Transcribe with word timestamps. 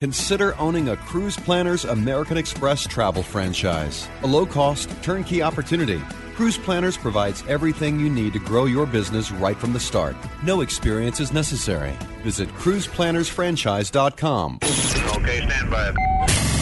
Consider 0.00 0.58
owning 0.58 0.88
a 0.88 0.96
Cruise 0.96 1.36
Planners 1.36 1.84
American 1.84 2.38
Express 2.38 2.86
travel 2.86 3.22
franchise. 3.22 4.08
A 4.22 4.26
low 4.26 4.46
cost, 4.46 4.88
turnkey 5.02 5.42
opportunity. 5.42 6.00
Cruise 6.34 6.56
Planners 6.56 6.96
provides 6.96 7.44
everything 7.46 8.00
you 8.00 8.08
need 8.08 8.32
to 8.32 8.38
grow 8.38 8.64
your 8.64 8.86
business 8.86 9.30
right 9.30 9.58
from 9.58 9.74
the 9.74 9.80
start. 9.80 10.16
No 10.42 10.62
experience 10.62 11.20
is 11.20 11.34
necessary. 11.34 11.92
Visit 12.22 12.48
cruiseplannersfranchise.com. 12.54 14.58
Okay, 14.62 15.46
stand 15.46 15.70
by. 15.70 15.92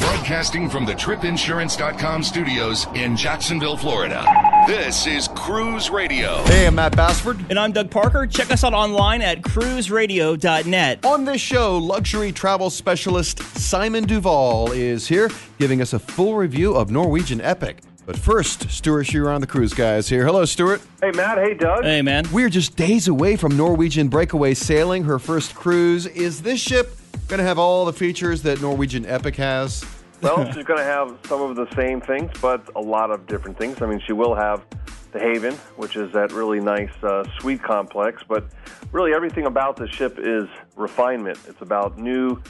Broadcasting 0.01 0.69
from 0.69 0.85
the 0.85 0.95
TripInsurance.com 0.95 2.25
studios 2.25 2.89
in 2.97 3.17
Jacksonville, 3.17 3.77
Florida. 3.77 4.25
This 4.69 5.07
is 5.07 5.29
Cruise 5.29 5.89
Radio. 5.89 6.43
Hey, 6.43 6.67
I'm 6.67 6.75
Matt 6.75 6.95
Bassford. 6.95 7.43
And 7.49 7.59
I'm 7.59 7.73
Doug 7.73 7.91
Parker. 7.91 8.27
Check 8.27 8.51
us 8.51 8.65
out 8.65 8.75
online 8.75 9.23
at 9.23 9.41
cruiseradio.net. 9.41 11.07
On 11.07 11.25
this 11.25 11.41
show, 11.41 11.79
luxury 11.79 12.33
travel 12.33 12.69
specialist 12.69 13.39
Simon 13.57 14.05
Duval 14.05 14.73
is 14.73 15.09
here 15.09 15.31
giving 15.59 15.81
us 15.81 15.95
a 15.95 15.99
full 15.99 16.35
review 16.35 16.75
of 16.75 16.91
Norwegian 16.91 17.41
Epic. 17.41 17.79
But 18.05 18.19
first, 18.19 18.69
Stuart 18.69 19.05
Chiron 19.05 19.37
on 19.37 19.41
the 19.41 19.47
cruise 19.47 19.73
guys 19.73 20.07
here. 20.07 20.27
Hello, 20.27 20.45
Stuart. 20.45 20.83
Hey, 21.01 21.13
Matt. 21.13 21.39
Hey, 21.39 21.55
Doug. 21.55 21.85
Hey, 21.85 22.03
man. 22.03 22.27
We're 22.31 22.51
just 22.51 22.77
days 22.77 23.09
away 23.09 23.37
from 23.37 23.57
Norwegian 23.57 24.09
Breakaway 24.09 24.53
sailing 24.53 25.05
her 25.05 25.19
first 25.19 25.55
cruise. 25.55 26.05
Is 26.05 26.43
this 26.43 26.61
ship 26.61 26.95
going 27.29 27.39
to 27.39 27.45
have 27.45 27.59
all 27.59 27.87
the 27.87 27.95
features 27.95 28.43
that 28.43 28.61
Norwegian 28.61 29.07
Epic 29.07 29.37
has? 29.37 29.83
Well, 30.21 30.45
she's 30.53 30.65
going 30.65 30.79
to 30.79 30.85
have 30.85 31.17
some 31.27 31.43
of 31.43 31.57
the 31.57 31.73
same 31.75 32.01
things, 32.01 32.31
but 32.41 32.69
a 32.75 32.81
lot 32.81 33.11
of 33.11 33.27
different 33.27 33.59
things. 33.59 33.81
I 33.83 33.87
mean, 33.87 34.01
she 34.07 34.13
will 34.13 34.35
have 34.35 34.65
the 35.13 35.19
Haven, 35.19 35.55
which 35.77 35.97
is 35.97 36.13
that 36.13 36.33
really 36.33 36.61
nice 36.61 36.93
uh, 37.03 37.25
suite 37.39 37.63
complex, 37.63 38.23
but 38.27 38.45
really 38.93 39.15
everything 39.15 39.47
about 39.47 39.77
the 39.77 39.89
ship 39.89 40.19
is 40.19 40.49
refinement. 40.77 41.39
It's 41.49 41.63
about 41.63 41.99
new, 41.99 42.43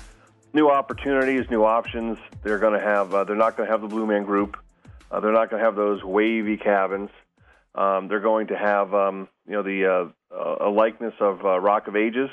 new 0.54 0.68
opportunities, 0.68 1.48
new 1.50 1.64
options. 1.64 2.18
They're 2.42 2.58
going 2.58 2.78
to 2.78 2.84
have. 2.84 3.14
Uh, 3.14 3.24
they're 3.24 3.36
not 3.36 3.56
going 3.56 3.66
to 3.66 3.72
have 3.72 3.82
the 3.82 3.88
Blue 3.88 4.06
Man 4.06 4.24
Group. 4.24 4.56
Uh, 5.10 5.20
they're 5.20 5.32
not 5.32 5.50
going 5.50 5.60
to 5.60 5.64
have 5.64 5.76
those 5.76 6.02
wavy 6.02 6.56
cabins. 6.56 7.10
Um, 7.74 8.08
they're 8.08 8.20
going 8.20 8.48
to 8.48 8.56
have, 8.56 8.92
um, 8.92 9.28
you 9.46 9.52
know, 9.52 9.62
the 9.62 9.86
uh, 9.86 10.34
uh, 10.34 10.66
a 10.66 10.70
likeness 10.70 11.14
of 11.20 11.44
uh, 11.44 11.60
Rock 11.60 11.86
of 11.86 11.96
Ages, 11.96 12.30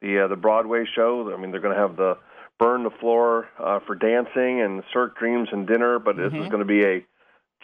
the 0.00 0.24
uh, 0.24 0.28
the 0.28 0.36
Broadway 0.36 0.84
show. 0.94 1.32
I 1.32 1.40
mean, 1.40 1.52
they're 1.52 1.60
going 1.60 1.74
to 1.74 1.80
have 1.80 1.96
the 1.96 2.18
burn 2.58 2.84
the 2.84 2.90
floor 2.90 3.48
uh, 3.58 3.80
for 3.86 3.94
dancing 3.94 4.60
and 4.60 4.82
Cirque 4.92 5.18
Dreams 5.18 5.48
and 5.52 5.66
dinner. 5.66 5.98
But 5.98 6.16
this 6.16 6.32
is 6.32 6.48
going 6.48 6.60
to 6.60 6.64
be 6.64 6.84
a 6.84 7.04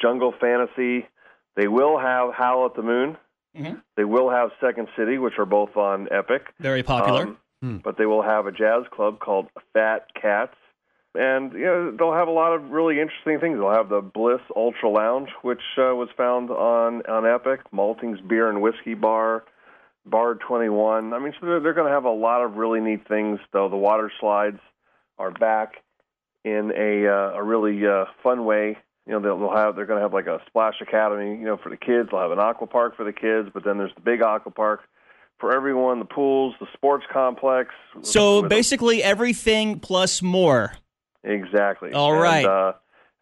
jungle 0.00 0.32
fantasy. 0.40 1.06
They 1.56 1.68
will 1.68 1.98
have 1.98 2.32
Howl 2.34 2.66
at 2.66 2.74
the 2.74 2.82
Moon. 2.82 3.16
They 3.96 4.04
will 4.04 4.30
have 4.30 4.50
Second 4.60 4.88
City, 4.96 5.18
which 5.18 5.34
are 5.38 5.46
both 5.46 5.76
on 5.76 6.08
Epic. 6.10 6.42
Very 6.60 6.82
popular. 6.82 7.22
Um, 7.62 7.80
But 7.84 7.98
they 7.98 8.06
will 8.06 8.22
have 8.22 8.46
a 8.46 8.52
jazz 8.52 8.84
club 8.90 9.18
called 9.20 9.48
Fat 9.74 10.06
Cats. 10.20 10.54
And 11.14 11.52
you 11.54 11.64
know 11.64 11.90
they'll 11.90 12.12
have 12.14 12.28
a 12.28 12.30
lot 12.32 12.52
of 12.54 12.70
really 12.70 13.00
interesting 13.00 13.40
things. 13.40 13.58
They'll 13.58 13.72
have 13.72 13.88
the 13.88 14.00
Bliss 14.00 14.40
Ultra 14.54 14.88
Lounge, 14.90 15.28
which 15.42 15.60
uh, 15.76 15.92
was 15.94 16.08
found 16.16 16.50
on 16.50 17.02
on 17.06 17.26
Epic, 17.26 17.60
Malting's 17.72 18.20
Beer 18.20 18.48
and 18.48 18.62
Whiskey 18.62 18.94
Bar, 18.94 19.42
Bar 20.06 20.36
21. 20.36 21.12
I 21.12 21.18
mean, 21.18 21.34
so 21.40 21.46
they're, 21.46 21.58
they're 21.60 21.74
going 21.74 21.88
to 21.88 21.92
have 21.92 22.04
a 22.04 22.10
lot 22.12 22.42
of 22.44 22.54
really 22.54 22.80
neat 22.80 23.08
things. 23.08 23.40
Though 23.52 23.68
the 23.68 23.76
water 23.76 24.12
slides 24.20 24.60
are 25.20 25.30
back 25.30 25.74
in 26.44 26.72
a 26.76 27.06
uh, 27.06 27.38
a 27.38 27.42
really 27.42 27.86
uh, 27.86 28.06
fun 28.22 28.44
way. 28.44 28.76
You 29.06 29.12
know, 29.18 29.20
they'll, 29.20 29.54
have 29.56 29.76
they're 29.76 29.86
going 29.86 29.98
to 29.98 30.02
have 30.02 30.12
like 30.12 30.26
a 30.26 30.40
splash 30.46 30.74
academy. 30.80 31.38
You 31.38 31.44
know, 31.44 31.56
for 31.56 31.68
the 31.70 31.76
kids, 31.76 32.08
they'll 32.10 32.20
have 32.20 32.30
an 32.30 32.38
aqua 32.38 32.66
park 32.66 32.96
for 32.96 33.04
the 33.04 33.12
kids, 33.12 33.48
but 33.52 33.64
then 33.64 33.78
there's 33.78 33.94
the 33.94 34.00
big 34.00 34.22
aqua 34.22 34.50
park 34.52 34.80
for 35.38 35.54
everyone. 35.54 35.98
The 35.98 36.04
pools, 36.04 36.54
the 36.60 36.66
sports 36.74 37.04
complex. 37.12 37.70
So 38.02 38.42
basically 38.42 39.02
everything 39.02 39.80
plus 39.80 40.22
more. 40.22 40.74
exactly. 41.24 41.92
All 41.92 42.12
And, 42.12 42.22
right. 42.22 42.44
uh, 42.44 42.72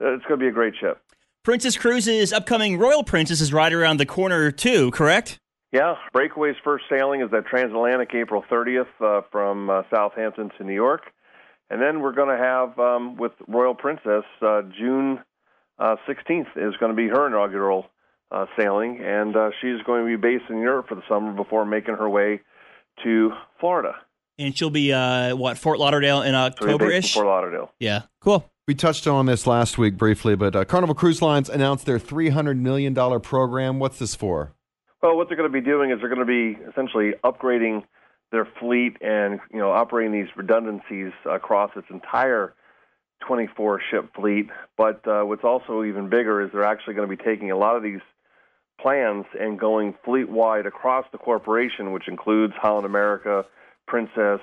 it's 0.01 0.25
going 0.27 0.39
to 0.39 0.45
be 0.45 0.49
a 0.49 0.53
great 0.53 0.75
ship. 0.81 1.01
Princess 1.45 1.77
Cruises' 1.77 2.33
upcoming 2.33 2.79
Royal 2.79 3.03
Princess 3.03 3.41
is 3.41 3.53
right 3.53 3.73
around 3.73 3.97
the 3.97 4.07
corner, 4.07 4.51
too, 4.51 4.91
correct? 4.91 5.39
Yeah, 5.73 5.95
Breakaway's 6.13 6.57
first 6.63 6.85
sailing 6.91 7.21
is 7.23 7.31
that 7.31 7.47
transatlantic 7.47 8.15
April 8.15 8.45
30th 8.51 8.87
uh, 9.01 9.23
from 9.33 9.71
uh, 9.71 9.83
Southampton 9.91 10.51
to 10.59 10.65
New 10.65 10.75
York, 10.75 11.03
and 11.71 11.81
then 11.81 12.01
we're 12.01 12.13
going 12.13 12.37
to 12.37 12.43
have 12.43 12.79
um, 12.79 13.17
with 13.17 13.33
Royal 13.47 13.75
Princess 13.75 14.25
uh, 14.43 14.63
June 14.79 15.21
uh, 15.79 15.97
16th 16.09 16.57
is 16.57 16.77
going 16.79 16.91
to 16.91 16.97
be 16.97 17.09
her 17.09 17.27
inaugural 17.27 17.87
uh, 18.31 18.47
sailing, 18.59 19.01
and 19.03 19.37
uh, 19.37 19.51
she's 19.61 19.81
going 19.87 20.05
to 20.05 20.17
be 20.17 20.21
based 20.21 20.51
in 20.51 20.59
Europe 20.59 20.89
for 20.89 20.95
the 20.95 21.03
summer 21.09 21.33
before 21.33 21.65
making 21.65 21.95
her 21.95 22.09
way 22.09 22.41
to 23.05 23.31
Florida. 23.61 23.95
And 24.39 24.57
she'll 24.57 24.71
be, 24.71 24.93
uh, 24.93 25.35
what, 25.35 25.59
Fort 25.59 25.79
Lauderdale 25.79 26.23
in 26.23 26.35
So 26.35 26.51
based 26.51 26.63
in 26.63 26.71
October-ish? 26.71 27.15
Fort 27.15 27.27
Lauderdale. 27.27 27.71
Yeah, 27.81 28.03
cool. 28.21 28.49
We 28.67 28.75
touched 28.75 29.07
on 29.07 29.27
this 29.27 29.47
last 29.47 29.79
week 29.79 29.97
briefly, 29.97 30.37
but 30.37 30.55
uh, 30.55 30.65
Carnival 30.65 30.95
Cruise 30.95 31.23
Lines 31.23 31.49
announced 31.49 31.87
their 31.87 31.99
$300 31.99 32.59
million 32.59 32.95
program. 33.21 33.79
What's 33.79 33.99
this 33.99 34.15
for? 34.15 34.53
Well, 35.03 35.17
what 35.17 35.29
they're 35.29 35.37
going 35.37 35.51
to 35.51 35.61
be 35.61 35.65
doing 35.65 35.91
is 35.91 35.99
they're 36.01 36.15
going 36.15 36.27
to 36.27 36.27
be 36.27 36.59
essentially 36.71 37.13
upgrading 37.25 37.85
their 38.31 38.47
fleet 38.61 38.97
and 39.01 39.41
you 39.53 39.59
know 39.59 39.71
operating 39.71 40.13
these 40.13 40.31
redundancies 40.37 41.13
across 41.25 41.71
its 41.77 41.87
entire 41.91 42.55
24 43.27 43.81
ship 43.91 44.15
fleet. 44.15 44.49
But 44.77 45.07
uh, 45.07 45.23
what's 45.23 45.45
also 45.45 45.85
even 45.85 46.09
bigger 46.09 46.43
is 46.43 46.51
they're 46.53 46.65
actually 46.65 46.95
going 46.95 47.09
to 47.09 47.17
be 47.17 47.23
taking 47.23 47.51
a 47.51 47.57
lot 47.57 47.77
of 47.77 47.83
these 47.83 48.01
plans 48.81 49.25
and 49.39 49.59
going 49.59 49.95
fleet 50.05 50.29
wide 50.29 50.67
across 50.67 51.05
the 51.11 51.19
corporation, 51.19 51.93
which 51.93 52.09
includes 52.09 52.55
Holland 52.57 52.87
America, 52.87 53.45
Princess, 53.87 54.41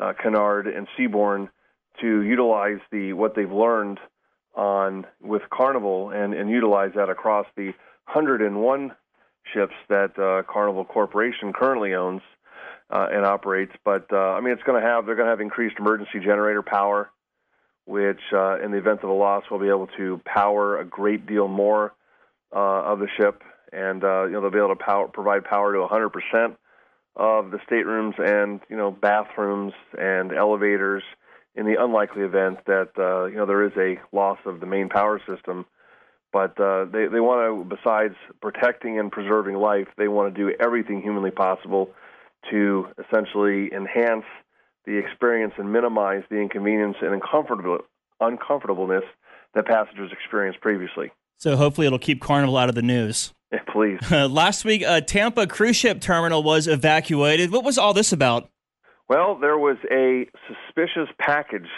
uh, 0.00 0.12
Cunard, 0.20 0.66
and 0.66 0.86
Seabourn, 0.98 1.48
to 2.00 2.22
utilize 2.22 2.78
the 2.90 3.12
what 3.12 3.34
they've 3.34 3.50
learned 3.50 3.98
on 4.54 5.06
with 5.20 5.42
Carnival 5.50 6.10
and, 6.10 6.32
and 6.32 6.50
utilize 6.50 6.92
that 6.94 7.10
across 7.10 7.46
the 7.56 7.66
101 8.12 8.92
ships 9.52 9.74
that 9.88 10.18
uh, 10.18 10.42
Carnival 10.50 10.84
Corporation 10.84 11.52
currently 11.52 11.94
owns 11.94 12.22
uh, 12.90 13.06
and 13.10 13.24
operates. 13.24 13.72
But 13.84 14.06
uh, 14.12 14.16
I 14.16 14.40
mean, 14.40 14.52
it's 14.52 14.62
going 14.62 14.80
to 14.80 14.86
have 14.86 15.06
they're 15.06 15.16
going 15.16 15.26
to 15.26 15.30
have 15.30 15.40
increased 15.40 15.76
emergency 15.78 16.20
generator 16.20 16.62
power, 16.62 17.10
which 17.84 18.20
uh, 18.32 18.60
in 18.60 18.70
the 18.70 18.78
event 18.78 19.02
of 19.02 19.10
a 19.10 19.12
loss 19.12 19.44
will 19.50 19.58
be 19.58 19.68
able 19.68 19.88
to 19.98 20.20
power 20.24 20.78
a 20.78 20.84
great 20.84 21.26
deal 21.26 21.48
more 21.48 21.94
uh, 22.54 22.82
of 22.84 22.98
the 22.98 23.08
ship, 23.16 23.42
and 23.72 24.04
uh, 24.04 24.24
you 24.24 24.32
know 24.32 24.40
they'll 24.40 24.50
be 24.50 24.58
able 24.58 24.76
to 24.76 24.84
power 24.84 25.08
provide 25.08 25.44
power 25.44 25.72
to 25.72 25.80
100 25.80 26.10
percent 26.10 26.56
of 27.16 27.50
the 27.50 27.58
staterooms 27.66 28.14
and 28.18 28.60
you 28.68 28.76
know 28.76 28.90
bathrooms 28.90 29.72
and 29.98 30.32
elevators 30.32 31.02
in 31.54 31.64
the 31.64 31.82
unlikely 31.82 32.22
event 32.22 32.58
that 32.66 32.90
uh, 32.98 33.24
you 33.24 33.36
know 33.36 33.46
there 33.46 33.64
is 33.64 33.72
a 33.76 33.98
loss 34.14 34.38
of 34.44 34.60
the 34.60 34.66
main 34.66 34.88
power 34.88 35.20
system 35.26 35.64
but 36.36 36.60
uh, 36.60 36.84
they 36.84 37.06
they 37.06 37.20
want 37.20 37.40
to 37.48 37.76
besides 37.76 38.14
protecting 38.42 38.98
and 38.98 39.10
preserving 39.10 39.54
life, 39.56 39.88
they 39.96 40.06
want 40.06 40.34
to 40.34 40.38
do 40.38 40.54
everything 40.60 41.00
humanly 41.00 41.30
possible 41.30 41.90
to 42.50 42.88
essentially 42.98 43.72
enhance 43.72 44.24
the 44.84 44.96
experience 44.98 45.54
and 45.58 45.72
minimize 45.72 46.22
the 46.30 46.36
inconvenience 46.36 46.96
and 47.00 47.12
uncomfortable 47.14 47.78
uncomfortableness 48.20 49.04
that 49.54 49.66
passengers 49.66 50.10
experienced 50.12 50.60
previously. 50.60 51.12
So 51.38 51.56
hopefully 51.56 51.86
it'll 51.86 51.98
keep 51.98 52.20
Carnival 52.22 52.56
out 52.56 52.68
of 52.68 52.74
the 52.74 52.82
news. 52.82 53.34
Yeah, 53.52 53.60
please. 53.70 53.98
Last 54.10 54.64
week, 54.64 54.82
a 54.86 55.00
Tampa 55.00 55.46
cruise 55.46 55.76
ship 55.76 56.00
terminal 56.00 56.42
was 56.42 56.66
evacuated. 56.66 57.52
What 57.52 57.64
was 57.64 57.78
all 57.78 57.92
this 57.92 58.12
about? 58.12 58.48
Well, 59.08 59.38
there 59.38 59.58
was 59.58 59.76
a 59.90 60.26
suspicious 60.48 61.08
package 61.18 61.68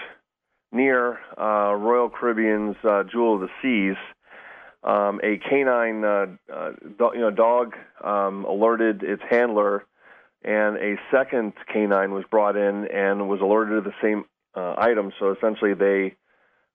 near 0.72 1.18
uh, 1.36 1.74
Royal 1.74 2.08
Caribbean's 2.08 2.76
uh, 2.84 3.02
Jewel 3.04 3.34
of 3.34 3.40
the 3.40 3.48
Seas. 3.60 3.96
Um, 4.82 5.20
a 5.22 5.38
canine, 5.38 6.04
uh, 6.04 6.26
uh, 6.52 6.70
do, 6.98 7.10
you 7.14 7.20
know, 7.20 7.30
dog 7.30 7.74
um, 8.02 8.44
alerted 8.44 9.02
its 9.02 9.22
handler, 9.28 9.84
and 10.42 10.76
a 10.76 10.96
second 11.10 11.52
canine 11.72 12.12
was 12.12 12.24
brought 12.30 12.56
in 12.56 12.86
and 12.86 13.28
was 13.28 13.40
alerted 13.40 13.84
to 13.84 13.90
the 13.90 13.96
same 14.02 14.24
uh, 14.54 14.74
item. 14.78 15.12
So 15.18 15.32
essentially, 15.32 15.74
they, 15.74 16.14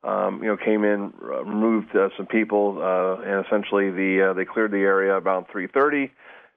um, 0.03 0.41
you 0.43 0.49
know, 0.49 0.57
came 0.57 0.83
in, 0.83 1.13
uh, 1.23 1.43
removed 1.43 1.95
uh, 1.95 2.09
some 2.17 2.25
people, 2.25 2.79
uh, 2.81 3.21
and 3.21 3.45
essentially 3.45 3.89
the 3.89 4.29
uh, 4.29 4.33
they 4.33 4.45
cleared 4.45 4.71
the 4.71 4.77
area 4.77 5.15
about 5.15 5.49
3:30, 5.51 6.09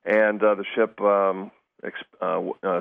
and 0.05 0.43
uh, 0.43 0.55
the 0.55 0.65
ship 0.75 1.01
um, 1.01 1.51
ex- 1.85 1.97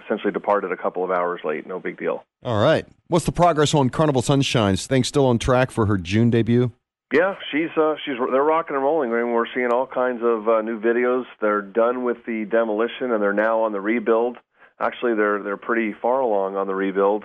essentially 0.06 0.31
departed 0.31 0.71
a 0.71 0.78
couple 0.78 1.04
of 1.04 1.12
hours 1.12 1.42
late. 1.44 1.68
No 1.68 1.80
big 1.80 1.98
deal. 1.98 2.24
All 2.44 2.62
right. 2.62 2.86
What's 3.07 3.25
the 3.25 3.31
progress 3.31 3.74
on 3.74 3.89
Carnival 3.89 4.21
Sunshine's? 4.21 4.88
Things 4.88 5.07
still 5.07 5.25
on 5.28 5.38
track 5.38 5.71
for 5.71 5.86
her 5.86 5.98
June 5.98 6.30
debut? 6.30 6.71
Yeah, 7.13 7.36
she's 7.52 7.69
uh, 7.78 7.96
she's 8.04 8.16
they're 8.31 8.44
rocking 8.44 8.75
and 8.75 8.84
rolling. 8.84 9.12
I 9.12 9.22
mean, 9.22 9.31
we're 9.31 9.46
seeing 9.54 9.69
all 9.72 9.86
kinds 9.86 10.22
of 10.24 10.48
uh, 10.50 10.62
new 10.62 10.80
videos. 10.80 11.25
They're 11.40 11.62
done 11.62 12.04
with 12.04 12.18
the 12.25 12.46
demolition 12.46 13.12
and 13.12 13.22
they're 13.22 13.34
now 13.34 13.62
on 13.62 13.74
the 13.74 13.81
rebuild. 13.81 14.38
Actually, 14.80 15.16
they're 15.16 15.42
they're 15.44 15.57
pretty 15.57 15.94
far 16.02 16.19
along 16.19 16.56
on 16.56 16.66
the 16.66 16.74
rebuild, 16.74 17.24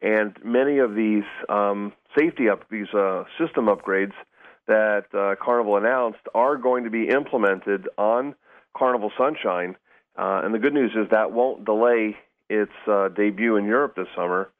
and 0.00 0.34
many 0.42 0.78
of 0.78 0.94
these 0.94 1.24
um, 1.50 1.92
safety 2.18 2.48
up 2.48 2.68
these 2.70 2.88
uh, 2.94 3.24
system 3.38 3.66
upgrades 3.66 4.14
that 4.66 5.04
uh, 5.14 5.34
Carnival 5.42 5.76
announced 5.76 6.20
are 6.34 6.56
going 6.56 6.84
to 6.84 6.90
be 6.90 7.08
implemented 7.08 7.88
on 7.98 8.34
Carnival 8.76 9.12
Sunshine. 9.18 9.76
Uh, 10.16 10.40
and 10.42 10.54
the 10.54 10.58
good 10.58 10.74
news 10.74 10.92
is 10.96 11.08
that 11.10 11.32
won't 11.32 11.64
delay 11.64 12.16
its 12.48 12.72
uh, 12.90 13.08
debut 13.08 13.56
in 13.56 13.66
Europe 13.66 13.94
this 13.94 14.08
summer 14.16 14.50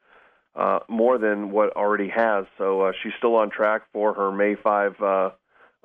uh, 0.55 0.79
more 0.87 1.17
than 1.17 1.51
what 1.51 1.75
already 1.75 2.09
has. 2.09 2.45
So 2.57 2.81
uh, 2.81 2.91
she's 3.01 3.13
still 3.17 3.35
on 3.35 3.49
track 3.49 3.83
for 3.93 4.13
her 4.13 4.31
May 4.31 4.55
5 4.55 5.01
uh, 5.01 5.29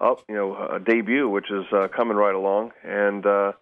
up, 0.00 0.24
you 0.28 0.34
know, 0.34 0.54
uh, 0.54 0.78
debut, 0.78 1.28
which 1.28 1.50
is 1.50 1.64
uh, 1.72 1.88
coming 1.94 2.16
right 2.16 2.34
along. 2.34 2.72
And 2.82 3.24
uh, 3.24 3.52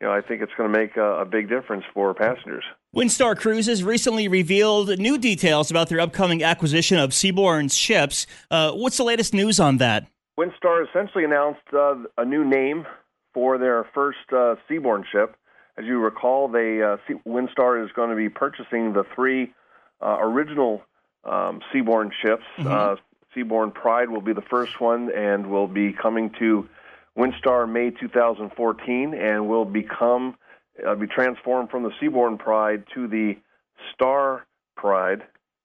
you 0.00 0.06
know, 0.06 0.12
I 0.12 0.20
think 0.20 0.42
it's 0.42 0.52
going 0.56 0.72
to 0.72 0.78
make 0.78 0.96
a, 0.96 1.20
a 1.20 1.24
big 1.24 1.48
difference 1.48 1.84
for 1.92 2.14
passengers. 2.14 2.64
Windstar 2.94 3.36
Cruises 3.36 3.82
recently 3.82 4.28
revealed 4.28 4.96
new 4.98 5.18
details 5.18 5.70
about 5.70 5.88
their 5.88 6.00
upcoming 6.00 6.42
acquisition 6.42 6.98
of 6.98 7.10
Seabourn's 7.10 7.76
ships. 7.76 8.26
Uh, 8.50 8.72
what's 8.72 8.96
the 8.96 9.04
latest 9.04 9.34
news 9.34 9.58
on 9.58 9.78
that? 9.78 10.06
Windstar 10.38 10.88
essentially 10.88 11.24
announced 11.24 11.60
uh, 11.72 11.96
a 12.16 12.24
new 12.24 12.44
name 12.44 12.86
for 13.34 13.58
their 13.58 13.86
first 13.92 14.18
uh, 14.32 14.54
Seabourn 14.70 15.02
ship. 15.10 15.36
As 15.76 15.84
you 15.84 15.98
recall, 15.98 16.48
they 16.48 16.80
uh, 16.80 16.96
Windstar 17.26 17.84
is 17.84 17.90
going 17.92 18.10
to 18.10 18.16
be 18.16 18.28
purchasing 18.28 18.92
the 18.92 19.04
three 19.14 19.52
uh, 20.00 20.18
original 20.20 20.82
um, 21.24 21.60
Seabourn 21.72 22.10
ships. 22.22 22.44
Uh, 22.58 22.96
Seabourn 23.36 23.72
Pride 23.72 24.10
will 24.10 24.20
be 24.20 24.32
the 24.32 24.42
first 24.42 24.80
one, 24.80 25.10
and 25.12 25.50
will 25.50 25.68
be 25.68 25.92
coming 25.92 26.30
to 26.38 26.68
Windstar 27.16 27.70
May 27.70 27.90
2014, 27.90 29.14
and 29.14 29.48
will 29.48 29.64
become 29.64 30.36
uh, 30.86 30.94
be 30.94 31.06
transformed 31.06 31.70
from 31.70 31.82
the 31.82 31.90
Seabourn 32.00 32.38
Pride 32.38 32.84
to 32.94 33.08
the 33.08 33.36
Star 33.92 34.46
Pride. 34.76 35.22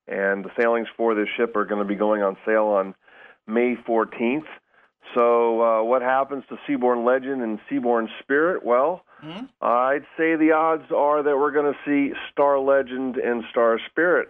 And 0.08 0.44
the 0.44 0.50
sailings 0.60 0.88
for 0.98 1.16
this 1.16 1.28
ship 1.38 1.56
are 1.56 1.66
going 1.66 1.82
to 1.82 1.88
be 1.88 1.96
going 1.96 2.22
on 2.22 2.36
sale 2.46 2.66
on 2.66 2.94
May 3.48 3.76
14th. 3.76 4.46
So, 5.14 5.62
uh, 5.62 5.84
what 5.84 6.02
happens 6.02 6.44
to 6.50 6.58
Seabourn 6.68 7.06
Legend 7.06 7.42
and 7.42 7.60
Seabourn 7.70 8.08
Spirit? 8.22 8.64
Well, 8.64 9.04
I'd 9.62 10.06
say 10.18 10.36
the 10.36 10.52
odds 10.52 10.92
are 10.92 11.24
that 11.24 11.38
we're 11.38 11.52
going 11.52 11.74
to 11.74 11.80
see 11.86 12.14
Star 12.32 12.60
Legend 12.60 13.18
and 13.18 13.44
Star 13.52 13.80
Spirit 13.90 14.30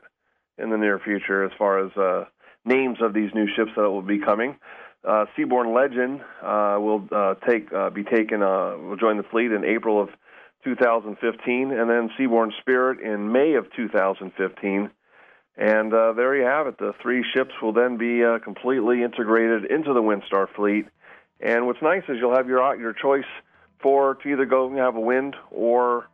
in 0.58 0.70
the 0.70 0.78
near 0.78 1.00
future 1.00 1.44
as 1.44 1.52
far 1.58 1.86
as 1.86 1.92
uh, 1.98 2.25
names 2.66 2.98
of 3.02 3.14
these 3.14 3.31
new 3.34 3.48
ships 3.56 3.72
that 3.75 3.90
will 3.90 4.02
be 4.02 4.20
coming. 4.20 4.58
Uh, 5.04 5.25
Seabourn 5.36 5.74
Legend 5.75 6.22
uh, 6.42 6.78
will 6.80 7.08
uh, 7.12 7.36
take 7.48 7.74
uh, 7.74 7.90
be 7.90 8.04
taken 8.04 8.42
uh, 8.42 8.75
will 8.78 8.96
join 8.96 9.18
the 9.18 9.24
fleet 9.24 9.52
in 9.52 9.66
April 9.66 10.02
of 10.02 10.10
2015, 10.64 11.72
and 11.72 11.90
then 11.90 12.10
Seabourn 12.18 12.52
Spirit 12.62 13.02
in 13.02 13.31
May 13.31 13.56
of 13.56 13.66
2015. 13.75 14.90
And 15.57 15.94
uh, 15.94 16.13
there 16.13 16.35
you 16.35 16.45
have 16.45 16.67
it. 16.67 16.77
The 16.79 16.94
three 17.01 17.23
ships 17.33 17.51
will 17.61 17.73
then 17.73 17.97
be 17.97 18.23
uh, 18.23 18.39
completely 18.39 19.03
integrated 19.03 19.65
into 19.65 19.94
the 19.94 20.01
Windstar 20.01 20.47
fleet. 20.55 20.88
And 21.39 21.67
what's 21.67 21.81
nice 21.81 22.03
is 22.07 22.17
you'll 22.19 22.35
have 22.35 22.47
your 22.47 22.75
your 22.75 22.94
choice 22.94 23.25
for 23.81 24.15
to 24.15 24.29
either 24.29 24.45
go 24.45 24.67
and 24.67 24.77
have 24.77 24.95
a 24.95 25.00
wind 25.00 25.35
or 25.51 26.07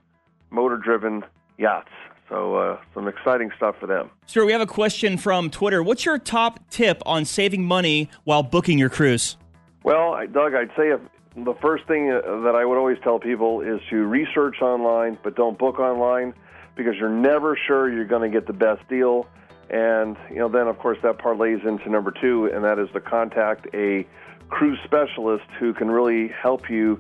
motor-driven 0.50 1.24
yachts. 1.57 1.91
So 2.27 2.56
uh, 2.56 2.80
some 2.94 3.07
exciting 3.07 3.51
stuff 3.56 3.75
for 3.80 3.88
them. 3.88 4.09
Sir, 4.25 4.45
we 4.45 4.51
have 4.51 4.62
a 4.62 4.68
question 4.68 5.18
from 5.18 5.50
Twitter. 5.50 5.81
What's 5.81 6.06
your 6.06 6.19
top 6.19 6.59
tip 6.69 7.01
on 7.06 7.25
saving 7.25 7.63
money 7.63 8.09
while 8.24 8.44
booking 8.44 8.77
your 8.77 8.89
cruise? 8.89 9.38
Well, 9.83 10.13
I- 10.13 10.25
Doug, 10.25 10.53
I'd 10.53 10.69
say 10.75 10.89
if 10.89 11.00
the 11.36 11.53
first 11.62 11.88
thing 11.88 12.12
uh, 12.12 12.41
that 12.41 12.56
I 12.56 12.65
would 12.65 12.77
always 12.77 12.97
tell 13.03 13.19
people 13.19 13.62
is 13.62 13.80
to 13.89 14.06
research 14.06 14.62
online, 14.62 15.18
but 15.24 15.36
don't 15.36 15.57
book 15.57 15.80
online 15.80 16.33
because 16.80 16.96
you're 16.98 17.10
never 17.10 17.58
sure 17.68 17.92
you're 17.92 18.06
going 18.06 18.30
to 18.31 18.36
get 18.36 18.48
the 18.48 18.54
best 18.54 18.88
deal. 18.88 19.28
And 19.70 20.18
you 20.30 20.38
know, 20.38 20.50
then 20.50 20.68
of 20.68 20.80
course 20.80 20.98
that 21.04 21.20
parlays 21.20 21.66
into 21.68 21.90
number 21.90 22.12
two, 22.12 22.50
and 22.52 22.64
that 22.64 22.80
is 22.80 22.90
to 22.94 23.00
contact 23.00 23.68
a 23.74 24.08
cruise 24.50 24.80
specialist 24.84 25.46
who 25.60 25.74
can 25.74 25.92
really 25.92 26.30
help 26.30 26.70
you 26.70 27.00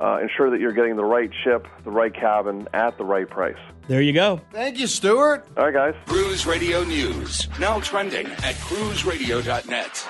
uh, 0.00 0.18
ensure 0.22 0.50
that 0.50 0.60
you're 0.60 0.72
getting 0.72 0.96
the 0.96 1.04
right 1.04 1.30
ship, 1.44 1.66
the 1.84 1.90
right 1.90 2.14
cabin, 2.14 2.68
at 2.72 2.96
the 2.98 3.04
right 3.04 3.28
price. 3.28 3.58
There 3.88 4.00
you 4.00 4.12
go. 4.12 4.40
Thank 4.52 4.78
you, 4.78 4.86
Stuart. 4.86 5.46
All 5.56 5.64
right, 5.64 5.74
guys. 5.74 5.94
Cruise 6.06 6.46
Radio 6.46 6.84
News, 6.84 7.48
now 7.58 7.80
trending 7.80 8.26
at 8.26 8.54
cruiseradio.net. 8.56 10.06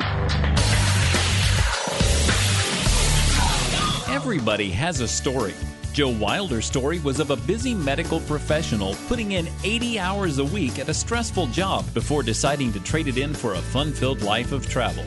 Everybody 4.09 4.71
has 4.71 5.01
a 5.01 5.09
story. 5.09 5.55
Joe 5.97 6.11
Wilder's 6.11 6.67
story 6.67 6.99
was 6.99 7.21
of 7.21 7.31
a 7.31 7.37
busy 7.37 7.73
medical 7.75 8.21
professional 8.21 8.95
putting 9.09 9.33
in 9.33 9.49
80 9.65 9.99
hours 9.99 10.37
a 10.37 10.45
week 10.45 10.79
at 10.79 10.91
a 10.91 10.93
stressful 10.93 11.47
job 11.47 11.87
before 11.95 12.23
deciding 12.23 12.71
to 12.75 12.81
trade 12.81 13.09
it 13.09 13.17
in 13.17 13.33
for 13.33 13.55
a 13.55 13.63
fun 13.63 13.95
filled 13.95 14.21
life 14.21 14.53
of 14.53 14.69
travel. 14.69 15.05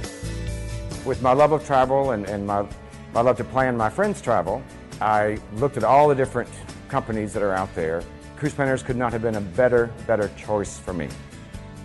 With 1.06 1.22
my 1.22 1.32
love 1.32 1.52
of 1.52 1.64
travel 1.64 2.10
and, 2.10 2.26
and 2.26 2.48
my, 2.48 2.66
my 3.14 3.22
love 3.22 3.38
to 3.38 3.44
plan 3.44 3.78
my 3.78 3.88
friends' 3.88 4.20
travel, 4.20 4.64
I 5.00 5.38
looked 5.58 5.78
at 5.78 5.84
all 5.84 6.08
the 6.08 6.16
different 6.16 6.50
companies 6.88 7.34
that 7.34 7.44
are 7.44 7.54
out 7.54 7.70
there. 7.76 8.02
Cruise 8.38 8.56
Planners 8.56 8.82
could 8.82 8.98
not 8.98 9.14
have 9.14 9.22
been 9.22 9.36
a 9.36 9.42
better, 9.42 9.92
better 10.08 10.32
choice 10.38 10.80
for 10.80 10.96
me. 10.96 11.08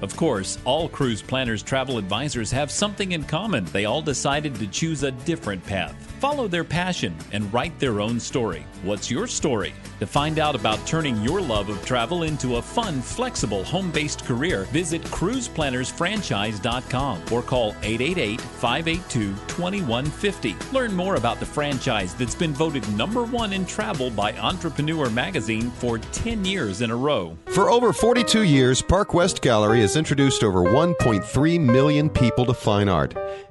Of 0.01 0.17
course, 0.17 0.59
all 0.65 0.89
cruise 0.89 1.21
planners 1.21 1.63
travel 1.63 1.99
advisors 1.99 2.51
have 2.53 2.71
something 2.71 3.13
in 3.13 3.25
common. 3.25 3.67
They 3.67 3.85
all 3.85 4.01
decided 4.01 4.55
to 4.55 4.67
choose 4.67 5.03
a 5.03 5.11
different 5.11 5.63
path, 5.63 6.04
follow 6.21 6.49
their 6.49 6.65
passion, 6.65 7.15
and 7.33 7.53
write 7.53 7.79
their 7.79 8.01
own 8.01 8.19
story. 8.19 8.65
What's 8.83 9.11
your 9.11 9.27
story? 9.27 9.75
To 10.01 10.07
find 10.07 10.39
out 10.39 10.55
about 10.55 10.85
turning 10.87 11.21
your 11.23 11.41
love 11.41 11.69
of 11.69 11.85
travel 11.87 12.23
into 12.25 12.57
a 12.57 12.63
fun, 12.63 13.01
flexible, 13.01 13.65
home 13.65 13.91
based 13.91 14.25
career, 14.25 14.65
visit 14.65 15.01
cruiseplannersfranchise.com 15.03 17.23
or 17.33 17.43
call 17.43 17.71
888 17.83 18.41
582 18.41 19.35
2150. 19.49 20.57
Learn 20.73 20.95
more 20.95 21.17
about 21.17 21.41
the 21.41 21.47
franchise 21.47 22.15
that's 22.15 22.35
been 22.35 22.53
voted 22.53 22.87
number 22.97 23.25
one 23.25 23.53
in 23.53 23.65
travel 23.65 24.11
by 24.11 24.33
Entrepreneur 24.35 25.09
Magazine 25.11 25.71
for 25.71 25.99
10 25.99 26.45
years 26.45 26.83
in 26.83 26.91
a 26.91 26.97
row. 26.97 27.37
For 27.47 27.71
over 27.71 27.93
42 27.93 28.43
years, 28.43 28.83
Park 28.83 29.15
West 29.15 29.43
Gallery 29.43 29.81
has 29.81 29.97
introduced 29.97 30.43
over 30.43 30.61
1.3 30.61 31.61
million 31.61 32.11
people 32.11 32.45
to 32.47 32.55
fine 32.55 32.89
art. 32.89 33.15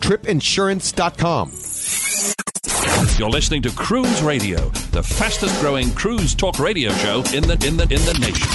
tripinsurance.com. 0.00 1.52
You're 3.18 3.30
listening 3.30 3.62
to 3.62 3.70
Cruise 3.70 4.22
Radio, 4.22 4.68
the 4.92 5.02
fastest 5.02 5.60
growing 5.60 5.92
cruise 5.92 6.34
talk 6.34 6.58
radio 6.58 6.90
show 6.92 7.22
in 7.34 7.42
the 7.42 7.62
in 7.66 7.76
the 7.76 7.82
in 7.84 8.04
the 8.04 8.16
nation. 8.20 8.46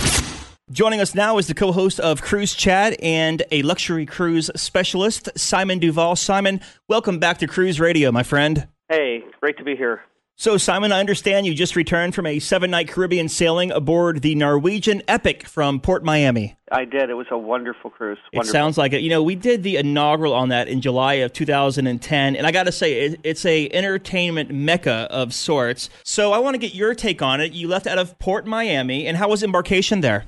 Joining 0.72 1.02
us 1.02 1.14
now 1.14 1.38
is 1.38 1.48
the 1.48 1.54
co-host 1.54 2.00
of 2.00 2.22
Cruise 2.22 2.56
Chat 2.56 2.96
and 3.04 3.44
a 3.52 3.62
luxury 3.62 4.06
cruise 4.06 4.50
specialist, 4.56 5.30
Simon 5.38 5.80
Duval. 5.80 6.16
Simon, 6.16 6.62
welcome 6.88 7.20
back 7.20 7.38
to 7.40 7.48
Cruise 7.48 7.80
Radio, 7.80 8.12
my 8.12 8.24
friend. 8.24 8.68
Hey, 8.90 9.24
great 9.40 9.58
to 9.58 9.64
be 9.64 9.76
here. 9.76 10.02
So, 10.36 10.58
Simon, 10.58 10.92
I 10.92 11.00
understand 11.00 11.46
you 11.46 11.54
just 11.54 11.76
returned 11.76 12.16
from 12.16 12.26
a 12.26 12.40
seven-night 12.40 12.88
Caribbean 12.88 13.30
sailing 13.30 13.72
aboard 13.72 14.24
the 14.24 14.34
Norwegian 14.34 15.04
Epic 15.08 15.46
from 15.48 15.80
Port 15.80 16.04
Miami. 16.04 16.58
I 16.72 16.86
did. 16.86 17.12
It 17.12 17.14
was 17.14 17.28
a 17.30 17.38
wonderful 17.38 17.92
cruise. 17.92 18.18
It 18.32 18.46
sounds 18.48 18.78
like 18.78 18.94
it. 18.94 19.02
You 19.02 19.12
know, 19.12 19.22
we 19.22 19.36
did 19.36 19.62
the 19.62 19.78
inaugural 19.78 20.34
on 20.34 20.50
that 20.50 20.68
in 20.68 20.82
July 20.82 21.16
of 21.16 21.34
2010, 21.34 22.36
and 22.36 22.48
I 22.48 22.52
got 22.52 22.64
to 22.64 22.72
say, 22.72 23.06
it, 23.06 23.20
it's 23.24 23.46
a 23.46 23.70
entertainment 23.70 24.52
mecca 24.52 25.08
of 25.12 25.36
sorts. 25.36 25.90
So, 26.04 26.34
I 26.34 26.40
want 26.40 26.56
to 26.56 26.60
get 26.60 26.74
your 26.74 26.96
take 26.96 27.22
on 27.22 27.40
it. 27.40 27.54
You 27.54 27.68
left 27.68 27.86
out 27.86 28.00
of 28.00 28.18
Port 28.18 28.48
Miami, 28.48 29.06
and 29.06 29.18
how 29.18 29.30
was 29.30 29.44
embarkation 29.44 30.02
there? 30.02 30.26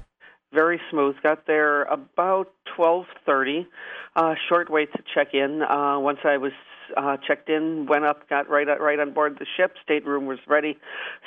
very 0.55 0.79
smooth. 0.89 1.15
Got 1.21 1.45
there 1.45 1.83
about 1.83 2.51
twelve 2.75 3.05
thirty. 3.25 3.67
Uh, 4.15 4.33
short 4.47 4.71
wait 4.71 4.91
to 4.93 5.03
check 5.13 5.33
in. 5.33 5.61
Uh, 5.61 5.99
once 5.99 6.19
I 6.23 6.37
was 6.37 6.53
uh, 6.97 7.17
checked 7.25 7.49
in, 7.49 7.85
went 7.85 8.05
up, 8.05 8.27
got 8.29 8.49
right 8.49 8.67
right 8.79 8.99
on 8.99 9.13
board 9.13 9.37
the 9.39 9.45
ship. 9.57 9.75
Stateroom 9.83 10.25
was 10.25 10.39
ready, 10.47 10.77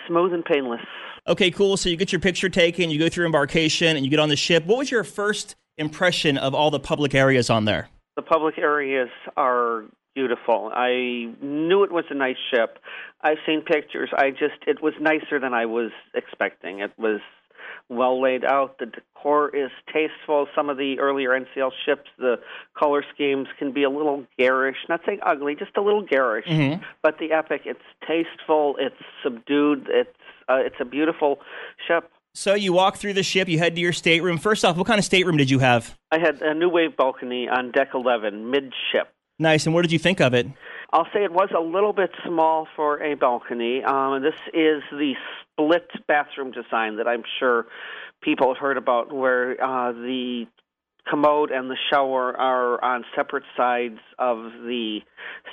smooth 0.07 0.33
and 0.33 0.45
painless. 0.45 0.81
Okay, 1.27 1.51
cool. 1.51 1.77
So 1.77 1.89
you 1.89 1.97
get 1.97 2.13
your 2.13 2.21
picture 2.21 2.49
taken, 2.49 2.91
you 2.91 2.99
go 2.99 3.09
through 3.09 3.27
embarkation, 3.27 3.97
and 3.97 4.05
you 4.05 4.11
get 4.11 4.21
on 4.21 4.29
the 4.29 4.37
ship. 4.37 4.65
What 4.67 4.79
was 4.79 4.91
your 4.91 5.05
first 5.05 5.57
impression 5.77 6.39
of 6.39 6.55
all 6.55 6.71
the 6.71 6.81
public 6.81 7.15
areas 7.15 7.51
on 7.51 7.65
there? 7.65 7.89
The 8.17 8.23
public 8.23 8.59
areas 8.59 9.11
are 9.37 9.85
beautiful. 10.15 10.71
I 10.75 11.33
knew 11.41 11.85
it 11.85 11.93
was 11.93 12.05
a 12.11 12.15
nice 12.15 12.37
ship. 12.53 12.79
I've 13.21 13.39
seen 13.47 13.63
pictures. 13.63 14.11
I 14.17 14.31
just 14.31 14.63
it 14.67 14.83
was 14.83 14.95
nicer 15.01 15.39
than 15.41 15.55
I 15.55 15.67
was 15.67 15.91
expecting. 16.15 16.81
It 16.81 16.93
was 16.99 17.21
well 17.89 18.21
laid 18.21 18.45
out. 18.45 18.79
The 18.79 18.87
decor 18.87 19.55
is 19.55 19.71
tasteful. 19.93 20.47
Some 20.55 20.69
of 20.69 20.77
the 20.77 20.99
earlier 20.99 21.31
NCL 21.31 21.71
ships, 21.87 22.11
the 22.19 22.37
color 22.79 23.05
schemes 23.15 23.49
can 23.59 23.73
be 23.73 23.83
a 23.83 23.91
little 23.91 24.25
garish. 24.39 24.77
Not 24.89 25.01
saying 25.07 25.21
ugly, 25.25 25.55
just 25.55 25.77
a 25.77 25.81
little 25.83 26.03
garish. 26.03 26.47
Mhm. 26.47 26.83
But 27.03 27.19
the 27.19 27.33
Epic, 27.33 27.63
it's 27.65 27.81
tasteful. 28.07 28.77
It's 28.79 28.97
subdued. 29.23 29.89
It's 29.91 30.11
uh, 30.49 30.57
it's 30.65 30.77
a 30.81 30.85
beautiful 30.85 31.41
ship. 31.87 32.11
So 32.35 32.55
you 32.55 32.73
walk 32.73 32.97
through 32.97 33.15
the 33.15 33.23
ship, 33.23 33.49
you 33.49 33.59
head 33.59 33.75
to 33.75 33.81
your 33.81 33.93
stateroom. 33.93 34.39
First 34.39 34.65
off, 34.65 34.77
what 34.77 34.87
kind 34.87 34.99
of 34.99 35.05
stateroom 35.05 35.37
did 35.37 35.51
you 35.51 35.59
have? 35.59 35.97
I 36.13 36.19
had 36.19 36.41
a 36.41 36.55
new 36.55 36.69
wave 36.69 36.97
balcony 36.97 37.49
on 37.49 37.73
deck 37.73 37.89
11, 37.95 38.51
midship. 38.51 39.09
Nice. 39.39 39.67
And 39.67 39.75
what 39.75 39.83
did 39.83 39.93
you 39.93 39.99
think 39.99 40.21
of 40.21 40.35
it? 40.35 40.47
I'll 40.91 41.07
say 41.13 41.23
it 41.23 41.33
was 41.33 41.51
a 41.57 41.61
little 41.61 41.93
bit 41.93 42.11
small 42.27 42.67
for 42.75 43.03
a 43.03 43.15
balcony. 43.15 43.85
Um, 43.85 44.23
this 44.23 44.35
is 44.55 44.83
the 44.91 45.15
split 45.53 45.91
bathroom 46.07 46.51
design 46.51 46.97
that 46.97 47.07
I'm 47.07 47.25
sure 47.39 47.67
people 48.23 48.49
have 48.55 48.59
heard 48.61 48.79
about, 48.79 49.13
where 49.13 49.63
uh, 49.63 49.93
the 49.93 50.47
commode 51.09 51.51
and 51.51 51.71
the 51.71 51.77
shower 51.91 52.37
are 52.37 52.83
on 52.85 53.05
separate 53.17 53.45
sides 53.57 53.99
of 54.19 54.53
the 54.65 55.01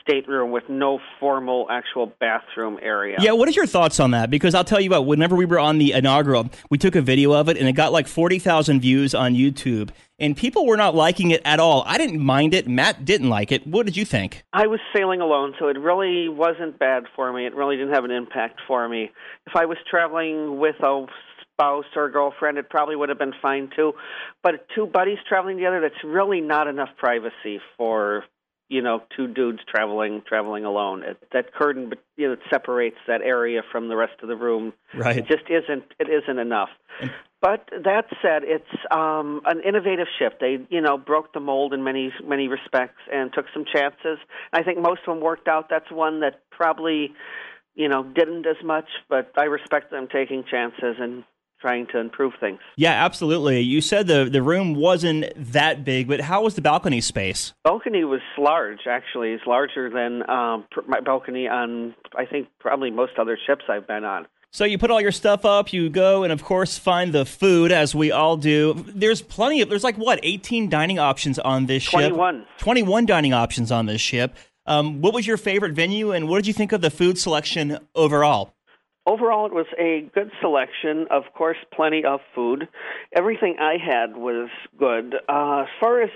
stateroom 0.02 0.52
with 0.52 0.64
no 0.70 1.00
formal 1.20 1.68
actual 1.70 2.12
bathroom 2.20 2.80
area. 2.82 3.18
Yeah, 3.20 3.32
what 3.32 3.50
is 3.50 3.56
your 3.56 3.66
thoughts 3.66 4.00
on 4.00 4.12
that? 4.12 4.30
Because 4.30 4.54
I'll 4.54 4.64
tell 4.64 4.82
you 4.82 4.92
what, 4.92 5.06
whenever 5.06 5.36
we 5.36 5.46
were 5.46 5.60
on 5.60 5.78
the 5.78 5.94
inaugural, 5.94 6.50
we 6.70 6.78
took 6.78 6.96
a 6.96 7.02
video 7.02 7.34
of 7.34 7.50
it 7.50 7.58
and 7.58 7.68
it 7.68 7.74
got 7.74 7.92
like 7.92 8.08
40,000 8.08 8.80
views 8.80 9.16
on 9.16 9.34
YouTube. 9.34 9.90
And 10.18 10.38
people 10.38 10.66
were 10.66 10.78
not 10.78 10.96
liking 10.96 11.32
it 11.32 11.42
at 11.44 11.60
all. 11.60 11.84
I 11.86 11.98
didn't 11.98 12.22
mind 12.22 12.54
it. 12.54 12.70
Matt 12.70 13.04
didn't 13.04 13.30
like 13.30 13.52
it. 13.52 13.68
What 13.68 13.86
did 13.86 13.98
you 13.98 14.06
think? 14.06 14.46
I 14.54 14.66
was 14.66 14.80
sailing 14.96 15.20
alone, 15.20 15.56
so 15.60 15.68
it 15.68 15.78
really 15.78 16.30
wasn't 16.30 16.80
bad 16.80 17.04
for 17.16 17.34
me. 17.34 17.46
It 17.46 17.54
really 17.54 17.76
didn't 17.76 17.94
have 17.94 18.06
an 18.06 18.12
impact 18.12 18.62
for 18.66 18.88
me. 18.88 19.12
If 19.46 19.58
I 19.58 19.66
was 19.66 19.78
traveling 19.90 20.58
with 20.58 20.76
a 20.82 21.06
spouse 21.56 21.86
or 21.96 22.10
girlfriend, 22.10 22.58
it 22.58 22.70
probably 22.70 22.96
would 22.96 23.10
have 23.10 23.20
been 23.20 23.34
fine 23.42 23.70
too. 23.76 23.94
But 24.44 24.68
two 24.76 24.86
buddies 24.86 25.18
traveling 25.28 25.58
together, 25.58 25.82
that's 25.82 26.04
really 26.04 26.42
not 26.42 26.68
enough 26.68 26.90
privacy 26.98 27.60
for 27.78 28.24
you 28.68 28.82
know 28.82 29.04
two 29.16 29.28
dudes 29.28 29.60
traveling 29.70 30.22
traveling 30.28 30.66
alone. 30.66 31.04
It, 31.04 31.18
that 31.34 31.54
curtain, 31.54 31.92
you 32.18 32.28
know, 32.28 32.36
that 32.36 32.44
separates 32.50 32.98
that 33.08 33.22
area 33.22 33.62
from 33.72 33.88
the 33.90 33.96
rest 33.96 34.14
of 34.22 34.28
the 34.28 34.36
room. 34.36 34.74
Right. 34.94 35.18
It 35.18 35.28
just 35.28 35.44
isn't. 35.50 35.84
It 36.00 36.10
isn't 36.10 36.40
enough. 36.40 36.70
But 37.42 37.70
that 37.84 38.06
said, 38.24 38.42
it's 38.44 38.64
um, 38.90 39.42
an 39.46 39.62
innovative 39.62 40.08
shift. 40.18 40.38
They, 40.40 40.58
you 40.70 40.82
know, 40.82 40.98
broke 40.98 41.32
the 41.32 41.40
mold 41.40 41.74
in 41.74 41.84
many 41.84 42.12
many 42.24 42.48
respects 42.48 43.02
and 43.14 43.32
took 43.32 43.46
some 43.54 43.66
chances. 43.72 44.18
I 44.52 44.64
think 44.64 44.80
most 44.80 45.02
of 45.08 45.14
them 45.14 45.24
worked 45.24 45.48
out. 45.48 45.68
That's 45.70 45.92
one 45.92 46.22
that 46.22 46.42
probably, 46.50 47.14
you 47.76 47.88
know, 47.88 48.04
didn't 48.04 48.48
as 48.48 48.64
much. 48.64 48.88
But 49.10 49.32
I 49.38 49.44
respect 49.44 49.92
them 49.92 50.08
taking 50.12 50.44
chances 50.50 50.96
and 51.00 51.24
trying 51.66 51.88
to 51.88 51.98
improve 51.98 52.34
things. 52.40 52.60
Yeah, 52.78 52.92
absolutely. 52.92 53.60
You 53.62 53.82
said 53.82 54.06
the, 54.06 54.26
the 54.26 54.44
room 54.44 54.76
wasn't 54.76 55.34
that 55.52 55.84
big, 55.84 56.08
but 56.08 56.22
how 56.22 56.44
was 56.44 56.54
the 56.54 56.62
balcony 56.62 57.02
space? 57.02 57.56
Balcony 57.64 58.04
was 58.04 58.22
large, 58.38 58.82
actually. 58.88 59.32
It's 59.32 59.48
larger 59.48 59.90
than 59.90 60.30
um, 60.30 60.66
my 60.88 61.00
balcony 61.00 61.48
on, 61.48 61.96
I 62.16 62.28
think, 62.28 62.50
probably 62.60 62.92
most 62.92 63.14
other 63.18 63.36
ships 63.48 63.64
I've 63.68 63.88
been 63.88 64.04
on. 64.04 64.28
So 64.52 64.64
you 64.64 64.78
put 64.78 64.92
all 64.92 65.02
your 65.02 65.12
stuff 65.12 65.44
up, 65.44 65.74
you 65.74 65.90
go 65.90 66.24
and 66.24 66.32
of 66.32 66.44
course 66.44 66.78
find 66.78 67.12
the 67.12 67.26
food 67.26 67.72
as 67.72 67.96
we 67.96 68.12
all 68.12 68.38
do. 68.38 68.86
There's 68.88 69.24
plenty 69.24 69.62
of 69.62 69.70
there's 69.70 69.84
like 69.84 69.98
what, 69.98 70.20
18 70.22 70.70
dining 70.70 71.00
options 71.00 71.40
on 71.40 71.66
this 71.66 71.82
ship. 71.82 72.14
21. 72.14 72.46
21 72.60 73.06
dining 73.08 73.34
options 73.34 73.72
on 73.72 73.88
this 73.88 74.02
ship. 74.02 74.36
Um, 74.68 75.02
what 75.02 75.16
was 75.16 75.26
your 75.26 75.38
favorite 75.38 75.74
venue 75.74 76.12
and 76.12 76.30
what 76.30 76.38
did 76.38 76.48
you 76.48 76.54
think 76.54 76.72
of 76.72 76.82
the 76.82 76.92
food 76.92 77.18
selection 77.18 77.80
overall? 77.96 78.55
Overall, 79.08 79.46
it 79.46 79.54
was 79.54 79.68
a 79.78 80.10
good 80.16 80.32
selection. 80.42 81.06
Of 81.12 81.24
course, 81.36 81.58
plenty 81.72 82.04
of 82.04 82.22
food. 82.34 82.68
Everything 83.16 83.58
I 83.60 83.78
had 83.78 84.18
was 84.18 84.50
good. 84.80 85.16
Uh, 85.30 85.62
as 85.62 85.68
far 85.80 86.02
as 86.02 86.10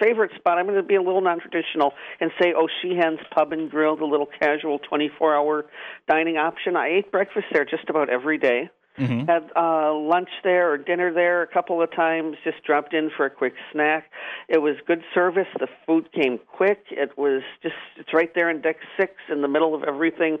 favorite 0.00 0.32
spot, 0.36 0.58
I'm 0.58 0.66
going 0.66 0.76
to 0.76 0.82
be 0.82 0.96
a 0.96 1.02
little 1.02 1.20
non-traditional 1.20 1.92
and 2.20 2.30
say 2.40 2.52
O'Sheehan's 2.52 3.20
Pub 3.32 3.52
and 3.52 3.70
Grill, 3.70 3.96
the 3.96 4.04
little 4.04 4.28
casual 4.40 4.80
24-hour 4.80 5.66
dining 6.08 6.36
option. 6.36 6.76
I 6.76 6.98
ate 6.98 7.12
breakfast 7.12 7.46
there 7.52 7.64
just 7.64 7.88
about 7.88 8.10
every 8.10 8.38
day. 8.38 8.70
Mm-hmm. 9.00 9.30
Had 9.30 9.50
uh, 9.56 9.94
lunch 9.94 10.28
there 10.44 10.70
or 10.70 10.76
dinner 10.76 11.10
there 11.12 11.42
a 11.42 11.46
couple 11.46 11.82
of 11.82 11.90
times. 11.90 12.36
Just 12.44 12.62
dropped 12.64 12.92
in 12.92 13.10
for 13.16 13.24
a 13.24 13.30
quick 13.30 13.54
snack. 13.72 14.10
It 14.46 14.58
was 14.58 14.76
good 14.86 15.02
service. 15.14 15.46
The 15.58 15.68
food 15.86 16.12
came 16.12 16.38
quick. 16.46 16.84
It 16.90 17.16
was 17.16 17.42
just 17.62 17.74
it's 17.96 18.12
right 18.12 18.30
there 18.34 18.50
in 18.50 18.60
deck 18.60 18.76
six 18.98 19.14
in 19.30 19.40
the 19.40 19.48
middle 19.48 19.74
of 19.74 19.84
everything. 19.84 20.36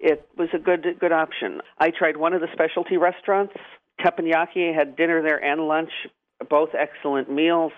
It 0.00 0.28
was 0.36 0.48
a 0.52 0.58
good 0.58 0.84
good 0.98 1.12
option. 1.12 1.60
I 1.78 1.90
tried 1.90 2.16
one 2.16 2.32
of 2.32 2.40
the 2.40 2.48
specialty 2.52 2.96
restaurants, 2.96 3.54
Teppanyaki. 4.00 4.74
Had 4.74 4.96
dinner 4.96 5.22
there 5.22 5.42
and 5.42 5.68
lunch. 5.68 5.90
Both 6.50 6.70
excellent 6.76 7.30
meals. 7.30 7.70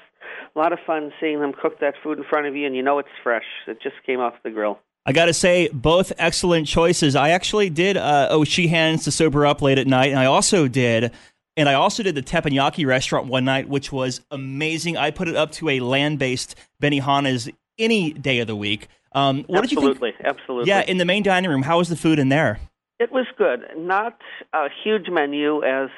A 0.56 0.58
lot 0.58 0.72
of 0.72 0.78
fun 0.86 1.12
seeing 1.20 1.40
them 1.40 1.52
cook 1.52 1.80
that 1.80 1.94
food 2.02 2.16
in 2.16 2.24
front 2.24 2.46
of 2.46 2.56
you, 2.56 2.66
and 2.66 2.74
you 2.74 2.82
know 2.82 2.98
it's 2.98 3.10
fresh. 3.22 3.44
It 3.66 3.82
just 3.82 3.96
came 4.06 4.20
off 4.20 4.32
the 4.42 4.50
grill. 4.50 4.78
I 5.06 5.12
got 5.12 5.26
to 5.26 5.34
say, 5.34 5.68
both 5.68 6.12
excellent 6.18 6.66
choices. 6.66 7.14
I 7.14 7.30
actually 7.30 7.68
did 7.68 7.96
uh, 7.96 8.28
O'Sheehan's 8.30 9.04
to 9.04 9.10
sober 9.10 9.44
up 9.44 9.60
late 9.60 9.78
at 9.78 9.86
night, 9.86 10.10
and 10.10 10.18
I 10.18 10.24
also 10.24 10.66
did, 10.66 11.12
and 11.56 11.68
I 11.68 11.74
also 11.74 12.02
did 12.02 12.14
the 12.14 12.22
Teppanyaki 12.22 12.86
restaurant 12.86 13.26
one 13.26 13.44
night, 13.44 13.68
which 13.68 13.92
was 13.92 14.22
amazing. 14.30 14.96
I 14.96 15.10
put 15.10 15.28
it 15.28 15.36
up 15.36 15.52
to 15.52 15.68
a 15.68 15.80
land-based 15.80 16.54
Benihana's 16.82 17.50
any 17.78 18.12
day 18.12 18.38
of 18.38 18.46
the 18.46 18.56
week. 18.56 18.88
Um, 19.12 19.44
what 19.46 19.60
did 19.60 19.72
you 19.72 19.80
think? 19.80 19.90
absolutely, 19.90 20.14
absolutely. 20.24 20.68
Yeah, 20.68 20.82
in 20.82 20.98
the 20.98 21.04
main 21.04 21.22
dining 21.22 21.50
room, 21.50 21.62
how 21.62 21.78
was 21.78 21.88
the 21.88 21.96
food 21.96 22.18
in 22.18 22.30
there? 22.30 22.58
It 22.98 23.12
was 23.12 23.26
good. 23.36 23.64
Not 23.76 24.18
a 24.52 24.68
huge 24.82 25.08
menu 25.10 25.62
as 25.62 25.90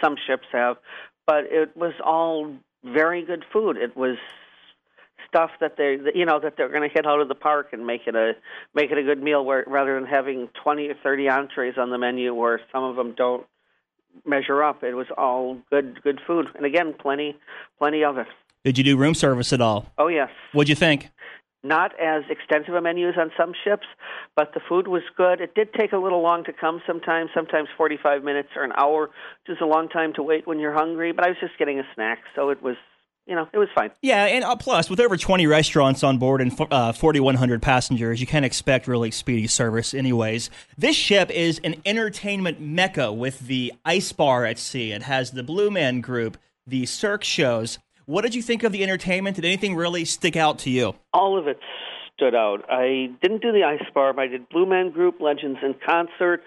some 0.00 0.16
ships 0.26 0.46
have, 0.52 0.78
but 1.26 1.44
it 1.44 1.76
was 1.76 1.92
all 2.04 2.54
very 2.84 3.22
good 3.24 3.44
food. 3.52 3.76
It 3.76 3.96
was 3.96 4.16
stuff 5.28 5.50
that 5.60 5.76
they, 5.76 5.98
you 6.14 6.24
know, 6.24 6.40
that 6.40 6.54
they're 6.56 6.68
going 6.68 6.88
to 6.88 6.94
hit 6.94 7.06
out 7.06 7.20
of 7.20 7.28
the 7.28 7.34
park 7.34 7.68
and 7.72 7.86
make 7.86 8.02
it 8.06 8.14
a 8.14 8.32
make 8.74 8.90
it 8.90 8.98
a 8.98 9.02
good 9.02 9.22
meal. 9.22 9.44
Where 9.44 9.64
rather 9.66 9.94
than 9.94 10.08
having 10.08 10.48
twenty 10.62 10.88
or 10.88 10.94
thirty 11.02 11.28
entrees 11.28 11.74
on 11.78 11.90
the 11.90 11.98
menu, 11.98 12.34
where 12.34 12.60
some 12.72 12.84
of 12.84 12.96
them 12.96 13.14
don't 13.16 13.46
measure 14.26 14.62
up, 14.62 14.82
it 14.82 14.94
was 14.94 15.06
all 15.16 15.58
good 15.70 16.02
good 16.02 16.20
food. 16.26 16.46
And 16.54 16.64
again, 16.66 16.94
plenty 16.98 17.36
plenty 17.78 18.04
of 18.04 18.18
it. 18.18 18.26
Did 18.64 18.76
you 18.76 18.84
do 18.84 18.96
room 18.96 19.14
service 19.14 19.52
at 19.52 19.60
all? 19.60 19.86
Oh 19.98 20.08
yes. 20.08 20.30
What'd 20.52 20.68
you 20.68 20.74
think? 20.74 21.10
not 21.62 21.92
as 22.00 22.22
extensive 22.30 22.74
a 22.74 22.80
menu 22.80 23.08
as 23.08 23.14
on 23.18 23.30
some 23.36 23.52
ships, 23.64 23.86
but 24.34 24.52
the 24.54 24.60
food 24.66 24.88
was 24.88 25.02
good. 25.16 25.40
It 25.40 25.54
did 25.54 25.72
take 25.74 25.92
a 25.92 25.98
little 25.98 26.22
long 26.22 26.44
to 26.44 26.52
come 26.52 26.80
sometimes, 26.86 27.30
sometimes 27.34 27.68
45 27.76 28.24
minutes 28.24 28.48
or 28.56 28.64
an 28.64 28.72
hour, 28.76 29.10
which 29.46 29.56
is 29.56 29.58
a 29.60 29.66
long 29.66 29.88
time 29.88 30.12
to 30.14 30.22
wait 30.22 30.46
when 30.46 30.58
you're 30.58 30.72
hungry, 30.72 31.12
but 31.12 31.24
I 31.24 31.28
was 31.28 31.36
just 31.40 31.58
getting 31.58 31.78
a 31.78 31.84
snack, 31.94 32.20
so 32.34 32.50
it 32.50 32.62
was, 32.62 32.76
you 33.30 33.36
know, 33.36 33.48
it 33.52 33.58
was 33.58 33.68
fine. 33.72 33.92
Yeah, 34.02 34.24
and 34.24 34.42
uh, 34.42 34.56
plus, 34.56 34.90
with 34.90 34.98
over 34.98 35.16
20 35.16 35.46
restaurants 35.46 36.02
on 36.02 36.18
board 36.18 36.40
and 36.40 36.52
uh, 36.72 36.92
4,100 36.92 37.62
passengers, 37.62 38.20
you 38.20 38.26
can't 38.26 38.44
expect 38.44 38.88
really 38.88 39.12
speedy 39.12 39.46
service, 39.46 39.94
anyways. 39.94 40.50
This 40.76 40.96
ship 40.96 41.30
is 41.30 41.60
an 41.62 41.76
entertainment 41.86 42.60
mecca 42.60 43.12
with 43.12 43.38
the 43.46 43.72
ice 43.84 44.10
bar 44.10 44.44
at 44.44 44.58
sea. 44.58 44.90
It 44.90 45.04
has 45.04 45.30
the 45.30 45.44
Blue 45.44 45.70
Man 45.70 46.00
Group, 46.00 46.38
the 46.66 46.86
Cirque 46.86 47.22
shows. 47.22 47.78
What 48.04 48.22
did 48.22 48.34
you 48.34 48.42
think 48.42 48.64
of 48.64 48.72
the 48.72 48.82
entertainment? 48.82 49.36
Did 49.36 49.44
anything 49.44 49.76
really 49.76 50.04
stick 50.04 50.34
out 50.34 50.58
to 50.60 50.70
you? 50.70 50.96
All 51.12 51.38
of 51.38 51.46
it 51.46 51.60
stood 52.16 52.34
out. 52.34 52.64
I 52.68 53.12
didn't 53.22 53.42
do 53.42 53.52
the 53.52 53.62
ice 53.62 53.88
bar, 53.94 54.12
but 54.12 54.22
I 54.22 54.26
did 54.26 54.48
Blue 54.48 54.66
Man 54.66 54.90
Group, 54.90 55.20
Legends 55.20 55.60
in 55.62 55.76
Concert, 55.86 56.42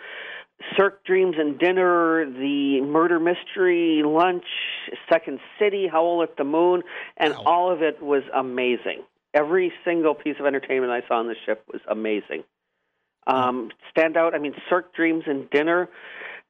Cirque 0.78 1.04
Dreams 1.06 1.36
and 1.38 1.60
Dinner, 1.60 2.26
the 2.26 2.82
Murder 2.82 3.20
Mystery 3.20 4.02
Lunch, 4.06 4.46
Second 5.12 5.40
City, 5.60 5.88
Howl 5.88 6.24
at 6.24 6.38
the 6.38 6.44
Moon, 6.44 6.84
and 7.18 7.34
wow. 7.34 7.44
all 7.46 7.72
of 7.72 7.82
it 7.82 8.02
was 8.02 8.24
amazing. 8.34 9.04
Every 9.34 9.74
single 9.84 10.14
piece 10.14 10.36
of 10.40 10.46
entertainment 10.46 10.92
I 10.92 11.08
saw 11.08 11.20
on 11.20 11.28
the 11.28 11.36
ship 11.46 11.64
was 11.72 11.82
amazing. 11.90 12.44
Um, 13.26 13.70
stand 13.90 14.18
out, 14.18 14.36
I 14.36 14.40
mean, 14.40 14.54
Cirque 14.70 14.94
Dreams 14.96 15.24
and 15.28 15.50
Dinner. 15.50 15.90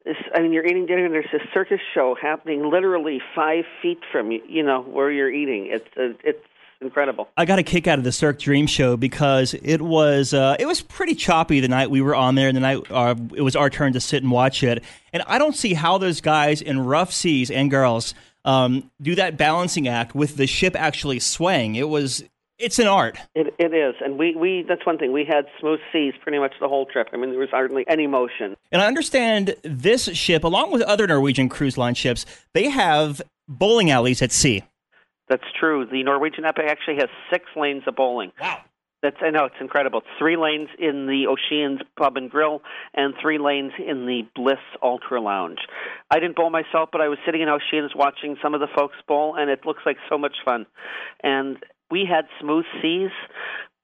This, 0.04 0.16
I 0.34 0.40
mean, 0.40 0.52
you're 0.52 0.66
eating 0.66 0.86
dinner, 0.86 1.06
and 1.06 1.14
there's 1.14 1.30
this 1.32 1.42
circus 1.54 1.80
show 1.94 2.14
happening 2.20 2.70
literally 2.70 3.20
five 3.34 3.64
feet 3.80 4.00
from 4.12 4.30
you. 4.30 4.42
You 4.46 4.62
know 4.62 4.82
where 4.82 5.10
you're 5.10 5.32
eating. 5.32 5.68
It's 5.70 5.88
uh, 5.96 6.18
it's 6.22 6.44
incredible. 6.84 7.28
I 7.36 7.44
got 7.44 7.58
a 7.58 7.62
kick 7.62 7.86
out 7.86 7.98
of 7.98 8.04
the 8.04 8.12
Cirque 8.12 8.38
Dream 8.38 8.66
show 8.66 8.96
because 8.96 9.54
it 9.54 9.80
was 9.80 10.34
uh, 10.34 10.56
it 10.58 10.66
was 10.66 10.82
pretty 10.82 11.14
choppy 11.14 11.60
the 11.60 11.68
night 11.68 11.90
we 11.90 12.00
were 12.00 12.14
on 12.14 12.34
there, 12.34 12.48
and 12.48 12.56
the 12.56 12.60
night 12.60 12.82
uh, 12.90 13.14
it 13.34 13.42
was 13.42 13.56
our 13.56 13.70
turn 13.70 13.92
to 13.94 14.00
sit 14.00 14.22
and 14.22 14.30
watch 14.30 14.62
it. 14.62 14.84
And 15.12 15.22
I 15.26 15.38
don't 15.38 15.56
see 15.56 15.74
how 15.74 15.98
those 15.98 16.20
guys 16.20 16.60
in 16.62 16.80
rough 16.80 17.12
seas 17.12 17.50
and 17.50 17.70
girls 17.70 18.14
um, 18.44 18.90
do 19.00 19.14
that 19.14 19.36
balancing 19.36 19.88
act 19.88 20.14
with 20.14 20.36
the 20.36 20.46
ship 20.46 20.76
actually 20.76 21.20
swaying. 21.20 21.76
It 21.76 21.88
was 21.88 22.22
it's 22.58 22.78
an 22.78 22.86
art. 22.86 23.18
It, 23.34 23.54
it 23.58 23.74
is, 23.74 23.94
and 24.00 24.18
we, 24.18 24.34
we 24.36 24.64
that's 24.68 24.86
one 24.86 24.98
thing. 24.98 25.12
We 25.12 25.24
had 25.24 25.46
smooth 25.60 25.80
seas 25.92 26.14
pretty 26.22 26.38
much 26.38 26.54
the 26.60 26.68
whole 26.68 26.86
trip. 26.86 27.08
I 27.12 27.16
mean, 27.16 27.30
there 27.30 27.38
was 27.38 27.50
hardly 27.50 27.84
any 27.88 28.06
motion. 28.06 28.56
And 28.70 28.80
I 28.80 28.86
understand 28.86 29.56
this 29.62 30.04
ship, 30.16 30.44
along 30.44 30.70
with 30.70 30.82
other 30.82 31.06
Norwegian 31.06 31.48
cruise 31.48 31.76
line 31.76 31.94
ships, 31.94 32.26
they 32.52 32.68
have 32.68 33.20
bowling 33.48 33.90
alleys 33.90 34.22
at 34.22 34.32
sea. 34.32 34.62
That's 35.28 35.44
true. 35.58 35.86
The 35.90 36.02
Norwegian 36.02 36.44
Epic 36.44 36.66
actually 36.68 36.96
has 36.96 37.08
six 37.32 37.44
lanes 37.56 37.82
of 37.86 37.96
bowling. 37.96 38.32
Wow. 38.40 38.58
That's 39.02 39.16
I 39.20 39.28
know 39.28 39.44
it's 39.44 39.54
incredible. 39.60 39.98
It's 39.98 40.18
three 40.18 40.38
lanes 40.38 40.70
in 40.78 41.06
the 41.06 41.26
O'Sheehan's 41.28 41.82
Pub 41.98 42.16
and 42.16 42.30
Grill, 42.30 42.62
and 42.94 43.12
three 43.20 43.36
lanes 43.36 43.72
in 43.78 44.06
the 44.06 44.22
Bliss 44.34 44.64
Ultra 44.82 45.20
Lounge. 45.20 45.58
I 46.10 46.18
didn't 46.20 46.36
bowl 46.36 46.48
myself, 46.48 46.88
but 46.90 47.02
I 47.02 47.08
was 47.08 47.18
sitting 47.26 47.42
in 47.42 47.48
O'Sheehan's 47.50 47.94
watching 47.94 48.36
some 48.42 48.54
of 48.54 48.60
the 48.60 48.66
folks 48.74 48.96
bowl, 49.06 49.34
and 49.36 49.50
it 49.50 49.66
looks 49.66 49.82
like 49.84 49.98
so 50.08 50.16
much 50.16 50.36
fun. 50.42 50.64
And 51.22 51.58
we 51.90 52.08
had 52.10 52.24
smooth 52.40 52.64
seas, 52.80 53.10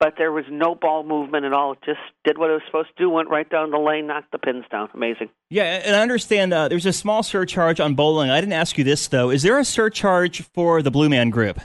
but 0.01 0.15
there 0.17 0.31
was 0.31 0.45
no 0.49 0.73
ball 0.73 1.03
movement 1.03 1.45
at 1.45 1.53
all. 1.53 1.73
It 1.73 1.77
just 1.85 1.99
did 2.25 2.39
what 2.39 2.49
it 2.49 2.53
was 2.53 2.63
supposed 2.65 2.89
to 2.97 3.03
do, 3.03 3.07
went 3.07 3.29
right 3.29 3.47
down 3.47 3.69
the 3.69 3.77
lane, 3.77 4.07
knocked 4.07 4.31
the 4.31 4.39
pins 4.39 4.65
down. 4.71 4.89
Amazing. 4.95 5.29
Yeah, 5.51 5.63
and 5.63 5.95
I 5.95 6.01
understand 6.01 6.51
uh, 6.51 6.67
there's 6.67 6.87
a 6.87 6.91
small 6.91 7.21
surcharge 7.21 7.79
on 7.79 7.93
bowling. 7.93 8.31
I 8.31 8.41
didn't 8.41 8.53
ask 8.53 8.79
you 8.79 8.83
this, 8.83 9.07
though. 9.07 9.29
Is 9.29 9.43
there 9.43 9.59
a 9.59 9.63
surcharge 9.63 10.41
for 10.41 10.81
the 10.81 10.89
Blue 10.89 11.07
Man 11.07 11.29
Group? 11.29 11.61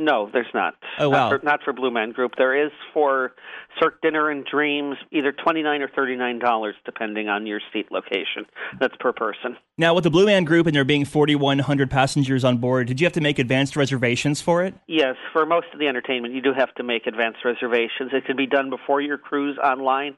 No, 0.00 0.30
there's 0.32 0.46
not. 0.54 0.76
Oh 0.98 1.10
wow! 1.10 1.28
Not 1.28 1.40
for, 1.40 1.44
not 1.44 1.60
for 1.62 1.72
Blue 1.74 1.90
Man 1.90 2.12
Group. 2.12 2.32
There 2.38 2.66
is 2.66 2.72
for 2.94 3.32
Cirque 3.78 4.00
Dinner 4.00 4.30
and 4.30 4.46
Dreams, 4.46 4.96
either 5.12 5.30
twenty 5.30 5.62
nine 5.62 5.82
or 5.82 5.88
thirty 5.88 6.16
nine 6.16 6.38
dollars, 6.38 6.74
depending 6.86 7.28
on 7.28 7.46
your 7.46 7.60
seat 7.70 7.92
location. 7.92 8.46
That's 8.80 8.94
per 8.98 9.12
person. 9.12 9.58
Now, 9.76 9.92
with 9.92 10.04
the 10.04 10.10
Blue 10.10 10.24
Man 10.24 10.44
Group 10.44 10.66
and 10.66 10.74
there 10.74 10.86
being 10.86 11.04
forty 11.04 11.34
one 11.34 11.58
hundred 11.58 11.90
passengers 11.90 12.44
on 12.44 12.56
board, 12.56 12.86
did 12.86 12.98
you 12.98 13.04
have 13.04 13.12
to 13.12 13.20
make 13.20 13.38
advanced 13.38 13.76
reservations 13.76 14.40
for 14.40 14.64
it? 14.64 14.72
Yes, 14.86 15.16
for 15.34 15.44
most 15.44 15.66
of 15.74 15.78
the 15.78 15.86
entertainment, 15.86 16.32
you 16.32 16.40
do 16.40 16.54
have 16.56 16.74
to 16.76 16.82
make 16.82 17.06
advanced 17.06 17.44
reservations. 17.44 18.10
It 18.14 18.24
can 18.24 18.38
be 18.38 18.46
done 18.46 18.70
before 18.70 19.02
your 19.02 19.18
cruise 19.18 19.58
online 19.62 20.16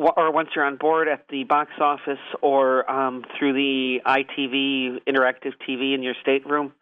or 0.00 0.32
once 0.32 0.48
you're 0.54 0.64
on 0.64 0.76
board 0.76 1.08
at 1.08 1.26
the 1.28 1.44
box 1.44 1.72
office 1.80 2.18
or 2.40 2.90
um, 2.90 3.24
through 3.38 3.52
the 3.52 3.98
ITV 4.06 5.00
interactive 5.06 5.52
TV 5.68 5.94
in 5.94 6.02
your 6.02 6.14
stateroom. 6.22 6.72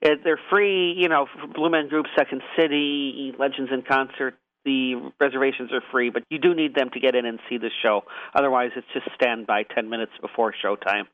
They're 0.00 0.40
free, 0.50 0.94
you 0.96 1.08
know, 1.08 1.26
Blue 1.54 1.70
Man 1.70 1.88
Group, 1.88 2.06
Second 2.16 2.42
City, 2.58 3.32
Legends 3.38 3.70
in 3.72 3.82
Concert. 3.82 4.34
The 4.64 5.12
reservations 5.20 5.72
are 5.72 5.82
free, 5.90 6.10
but 6.10 6.22
you 6.30 6.38
do 6.38 6.54
need 6.54 6.74
them 6.74 6.90
to 6.90 7.00
get 7.00 7.14
in 7.14 7.26
and 7.26 7.40
see 7.48 7.58
the 7.58 7.70
show. 7.82 8.02
Otherwise, 8.34 8.70
it's 8.76 8.86
just 8.94 9.08
stand 9.14 9.46
by 9.46 9.64
10 9.64 9.90
minutes 9.90 10.12
before 10.20 10.54
showtime, 10.64 11.04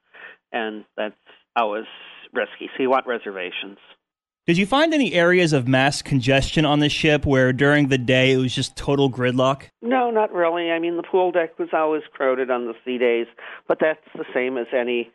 and 0.53 0.85
that's 0.97 1.14
always 1.57 1.87
risky. 2.33 2.68
So 2.77 2.83
you 2.83 2.90
want 2.90 3.07
reservations. 3.07 3.79
Did 4.48 4.56
you 4.56 4.64
find 4.64 4.94
any 4.94 5.12
areas 5.12 5.52
of 5.52 5.68
mass 5.68 6.00
congestion 6.00 6.64
on 6.64 6.78
the 6.78 6.88
ship 6.88 7.26
where 7.26 7.52
during 7.52 7.88
the 7.88 7.98
day 7.98 8.32
it 8.32 8.38
was 8.38 8.54
just 8.54 8.76
total 8.76 9.11
gridlock? 9.11 9.64
No, 9.82 10.11
not 10.11 10.32
really. 10.32 10.70
I 10.70 10.78
mean, 10.78 10.96
the 10.96 11.02
pool 11.02 11.30
deck 11.32 11.58
was 11.58 11.68
always 11.74 12.00
crowded 12.14 12.50
on 12.50 12.64
the 12.64 12.72
sea 12.82 12.96
days, 12.96 13.26
but 13.66 13.76
that's 13.78 14.00
the 14.14 14.24
same 14.32 14.56
as 14.56 14.66
any 14.74 15.11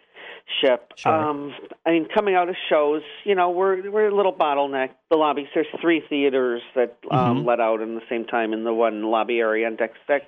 ship. 0.61 0.91
Sure. 0.97 1.11
Um, 1.11 1.51
I 1.83 1.89
mean, 1.93 2.07
coming 2.13 2.35
out 2.35 2.47
of 2.47 2.55
shows, 2.69 3.01
you 3.23 3.33
know, 3.33 3.49
we're 3.49 3.89
we're 3.89 4.09
a 4.09 4.15
little 4.15 4.33
bottleneck. 4.33 4.89
The 5.09 5.17
lobbies, 5.17 5.47
there's 5.55 5.65
three 5.81 6.03
theaters 6.07 6.61
that 6.75 6.99
um, 7.09 7.39
Mhm. 7.39 7.47
let 7.47 7.59
out 7.59 7.81
in 7.81 7.95
the 7.95 8.03
same 8.07 8.25
time 8.25 8.53
in 8.53 8.63
the 8.65 8.73
one 8.73 9.01
lobby 9.01 9.39
area 9.39 9.65
on 9.65 9.77
deck 9.77 9.93
six. 10.05 10.27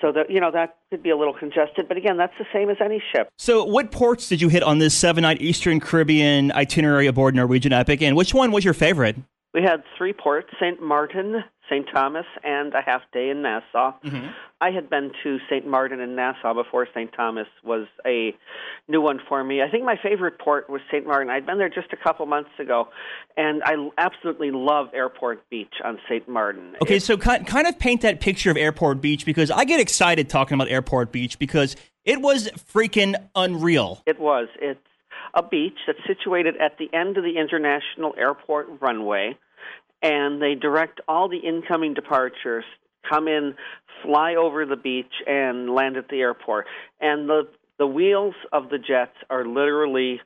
So 0.00 0.12
that 0.12 0.30
you 0.30 0.40
know 0.40 0.52
that 0.52 0.76
could 0.90 1.02
be 1.02 1.10
a 1.10 1.16
little 1.16 1.34
congested, 1.34 1.88
but 1.88 1.96
again, 1.96 2.16
that's 2.16 2.34
the 2.38 2.46
same 2.52 2.70
as 2.70 2.76
any 2.80 3.02
ship. 3.12 3.28
So, 3.36 3.64
what 3.64 3.90
ports 3.90 4.28
did 4.28 4.40
you 4.40 4.48
hit 4.48 4.62
on 4.62 4.78
this 4.78 4.94
seven 4.94 5.22
night 5.22 5.40
Eastern 5.40 5.80
Caribbean 5.80 6.52
itinerary 6.52 7.08
aboard 7.08 7.34
Norwegian 7.34 7.72
Epic, 7.72 8.00
and 8.02 8.16
which 8.16 8.32
one 8.32 8.52
was 8.52 8.64
your 8.64 8.74
favorite? 8.74 9.16
We 9.54 9.62
had 9.62 9.82
three 9.96 10.12
ports: 10.12 10.48
Saint 10.60 10.82
Martin, 10.82 11.42
St. 11.70 11.86
Thomas, 11.92 12.26
and 12.44 12.74
a 12.74 12.82
half 12.84 13.02
day 13.12 13.30
in 13.30 13.42
Nassau. 13.42 13.92
Mm-hmm. 14.04 14.28
I 14.60 14.70
had 14.70 14.90
been 14.90 15.12
to 15.22 15.38
St. 15.48 15.66
Martin 15.66 16.00
and 16.00 16.16
Nassau 16.16 16.52
before 16.52 16.86
St. 16.92 17.12
Thomas 17.16 17.46
was 17.62 17.86
a 18.04 18.34
new 18.88 19.00
one 19.00 19.20
for 19.28 19.44
me. 19.44 19.62
I 19.62 19.70
think 19.70 19.84
my 19.84 19.96
favorite 20.02 20.38
port 20.40 20.68
was 20.68 20.80
St. 20.90 21.06
Martin. 21.06 21.30
I'd 21.30 21.46
been 21.46 21.58
there 21.58 21.68
just 21.68 21.92
a 21.92 21.96
couple 21.96 22.26
months 22.26 22.50
ago, 22.58 22.88
and 23.36 23.62
I 23.64 23.74
absolutely 23.98 24.50
love 24.50 24.88
Airport 24.92 25.48
Beach 25.48 25.74
on 25.84 25.98
St. 26.08 26.28
Martin. 26.28 26.74
Okay, 26.82 26.98
so 26.98 27.16
kind 27.16 27.66
of 27.66 27.78
paint 27.78 28.00
that 28.00 28.20
picture 28.20 28.50
of 28.50 28.56
Airport 28.56 29.00
Beach 29.00 29.24
because 29.24 29.50
I 29.50 29.64
get 29.64 29.78
excited 29.78 30.28
talking 30.28 30.56
about 30.56 30.68
Airport 30.68 31.12
Beach 31.12 31.38
because 31.38 31.76
it 32.04 32.20
was 32.20 32.48
freaking 32.72 33.14
unreal. 33.36 34.02
It 34.06 34.18
was. 34.18 34.48
It's 34.60 34.80
a 35.34 35.42
beach 35.42 35.78
that's 35.86 35.98
situated 36.06 36.56
at 36.56 36.78
the 36.78 36.88
end 36.92 37.16
of 37.16 37.24
the 37.24 37.38
international 37.38 38.14
airport 38.16 38.68
runway, 38.80 39.36
and 40.02 40.40
they 40.40 40.54
direct 40.54 41.00
all 41.08 41.28
the 41.28 41.38
incoming 41.38 41.94
departures 41.94 42.64
come 43.08 43.28
in, 43.28 43.54
fly 44.02 44.34
over 44.34 44.66
the 44.66 44.76
beach, 44.76 45.12
and 45.26 45.70
land 45.70 45.96
at 45.96 46.08
the 46.08 46.20
airport. 46.20 46.66
And 47.00 47.28
the 47.28 47.48
the 47.78 47.86
wheels 47.86 48.34
of 48.52 48.70
the 48.70 48.78
jets 48.78 49.16
are 49.30 49.44
literally 49.44 50.20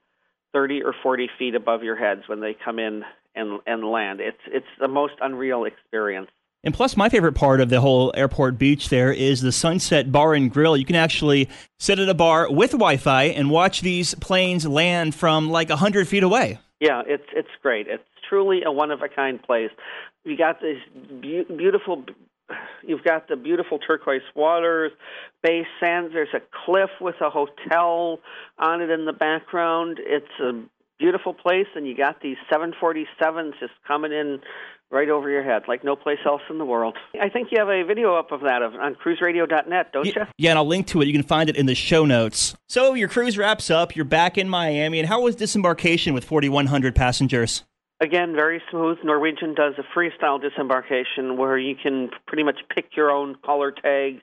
thirty 0.53 0.83
or 0.83 0.95
forty 1.03 1.29
feet 1.39 1.55
above 1.55 1.83
your 1.83 1.97
heads 1.97 2.23
when 2.27 2.41
they 2.41 2.55
come 2.55 2.79
in 2.79 3.03
and 3.35 3.61
and 3.67 3.85
land. 3.85 4.21
It's 4.21 4.41
it's 4.47 4.67
the 4.81 4.89
most 4.89 5.15
unreal 5.21 5.65
experience. 5.65 6.29
And 6.65 6.73
plus, 6.73 6.97
my 6.97 7.09
favorite 7.09 7.35
part 7.35 7.61
of 7.61 7.71
the 7.71 7.81
whole 7.81 8.13
airport 8.15 8.57
beach 8.57 8.89
there 8.89 9.13
is 9.13 9.41
the 9.41 9.51
Sunset 9.51 10.13
Bar 10.13 10.35
and 10.35 10.53
Grill. 10.53 10.77
You 10.77 10.85
can 10.85 10.95
actually 10.97 11.49
sit 11.79 11.99
at 11.99 12.09
a 12.09 12.15
bar 12.15 12.51
with 12.51 12.71
Wi 12.71 12.97
Fi 12.99 13.25
and 13.25 13.51
watch 13.51 13.81
these 13.81 14.15
planes 14.17 14.67
land 14.67 15.15
from 15.15 15.51
like 15.51 15.69
100 15.69 16.07
feet 16.07 16.23
away. 16.23 16.59
Yeah, 16.81 17.03
it's 17.07 17.27
it's 17.35 17.49
great. 17.63 17.89
It's 17.89 18.03
truly 18.29 18.63
a 18.65 18.71
one 18.71 18.91
of 18.91 19.03
a 19.03 19.09
kind 19.09 19.43
place. 19.43 19.71
You 20.25 20.37
got 20.37 20.61
this 20.61 20.79
be- 21.21 21.45
beautiful. 21.45 22.05
You've 22.87 23.03
got 23.05 23.29
the 23.29 23.37
beautiful 23.37 23.79
turquoise 23.79 24.23
waters, 24.35 24.93
bay 25.43 25.67
sands. 25.81 26.13
There's 26.13 26.35
a 26.35 26.43
cliff 26.65 26.91
with 27.01 27.17
a 27.21 27.31
hotel 27.31 28.19
on 28.59 28.83
it 28.83 28.91
in 28.91 29.05
the 29.05 29.13
background. 29.13 29.99
It's 30.01 30.27
a 30.41 30.63
beautiful 31.03 31.35
place, 31.35 31.67
and 31.75 31.87
you 31.87 31.97
got 31.97 32.23
these 32.23 32.37
747s 32.51 33.59
just 33.59 33.73
coming 33.87 34.13
in 34.13 34.39
right 34.93 35.09
over 35.09 35.29
your 35.29 35.43
head, 35.43 35.63
like 35.67 35.83
no 35.83 35.97
place 35.97 36.19
else 36.25 36.43
in 36.49 36.59
the 36.59 36.65
world. 36.65 36.97
I 37.21 37.29
think 37.29 37.49
you 37.51 37.59
have 37.59 37.69
a 37.69 37.83
video 37.83 38.15
up 38.15 38.31
of 38.31 38.43
that 38.43 38.63
on 38.63 38.95
cruiseradio.net, 38.95 39.93
don't 39.93 40.07
you? 40.07 40.13
Yeah, 40.39 40.51
and 40.51 40.59
I'll 40.59 40.67
link 40.67 40.87
to 40.89 41.01
it. 41.03 41.07
You 41.07 41.13
can 41.13 41.25
find 41.25 41.49
it 41.49 41.57
in 41.57 41.67
the 41.67 41.75
show 41.75 42.05
notes. 42.05 42.55
So 42.69 42.95
your 42.95 43.09
cruise 43.09 43.37
wraps 43.37 43.71
up. 43.71 43.97
You're 43.97 44.05
back 44.05 44.39
in 44.39 44.49
Miami. 44.49 45.01
And 45.01 45.09
how 45.09 45.23
was 45.23 45.35
disembarkation 45.35 46.15
with 46.15 46.25
4,100 46.25 46.95
passengers? 46.95 47.65
Again, 48.01 48.35
very 48.35 48.61
smooth. 48.71 48.99
Norwegian 49.03 49.55
does 49.55 49.75
a 49.79 49.99
freestyle 49.99 50.41
disembarkation 50.41 51.37
where 51.37 51.57
you 51.57 51.75
can 51.81 52.11
pretty 52.27 52.43
much 52.43 52.61
pick 52.75 52.97
your 52.97 53.11
own 53.11 53.37
color 53.45 53.73
tag, 53.73 54.21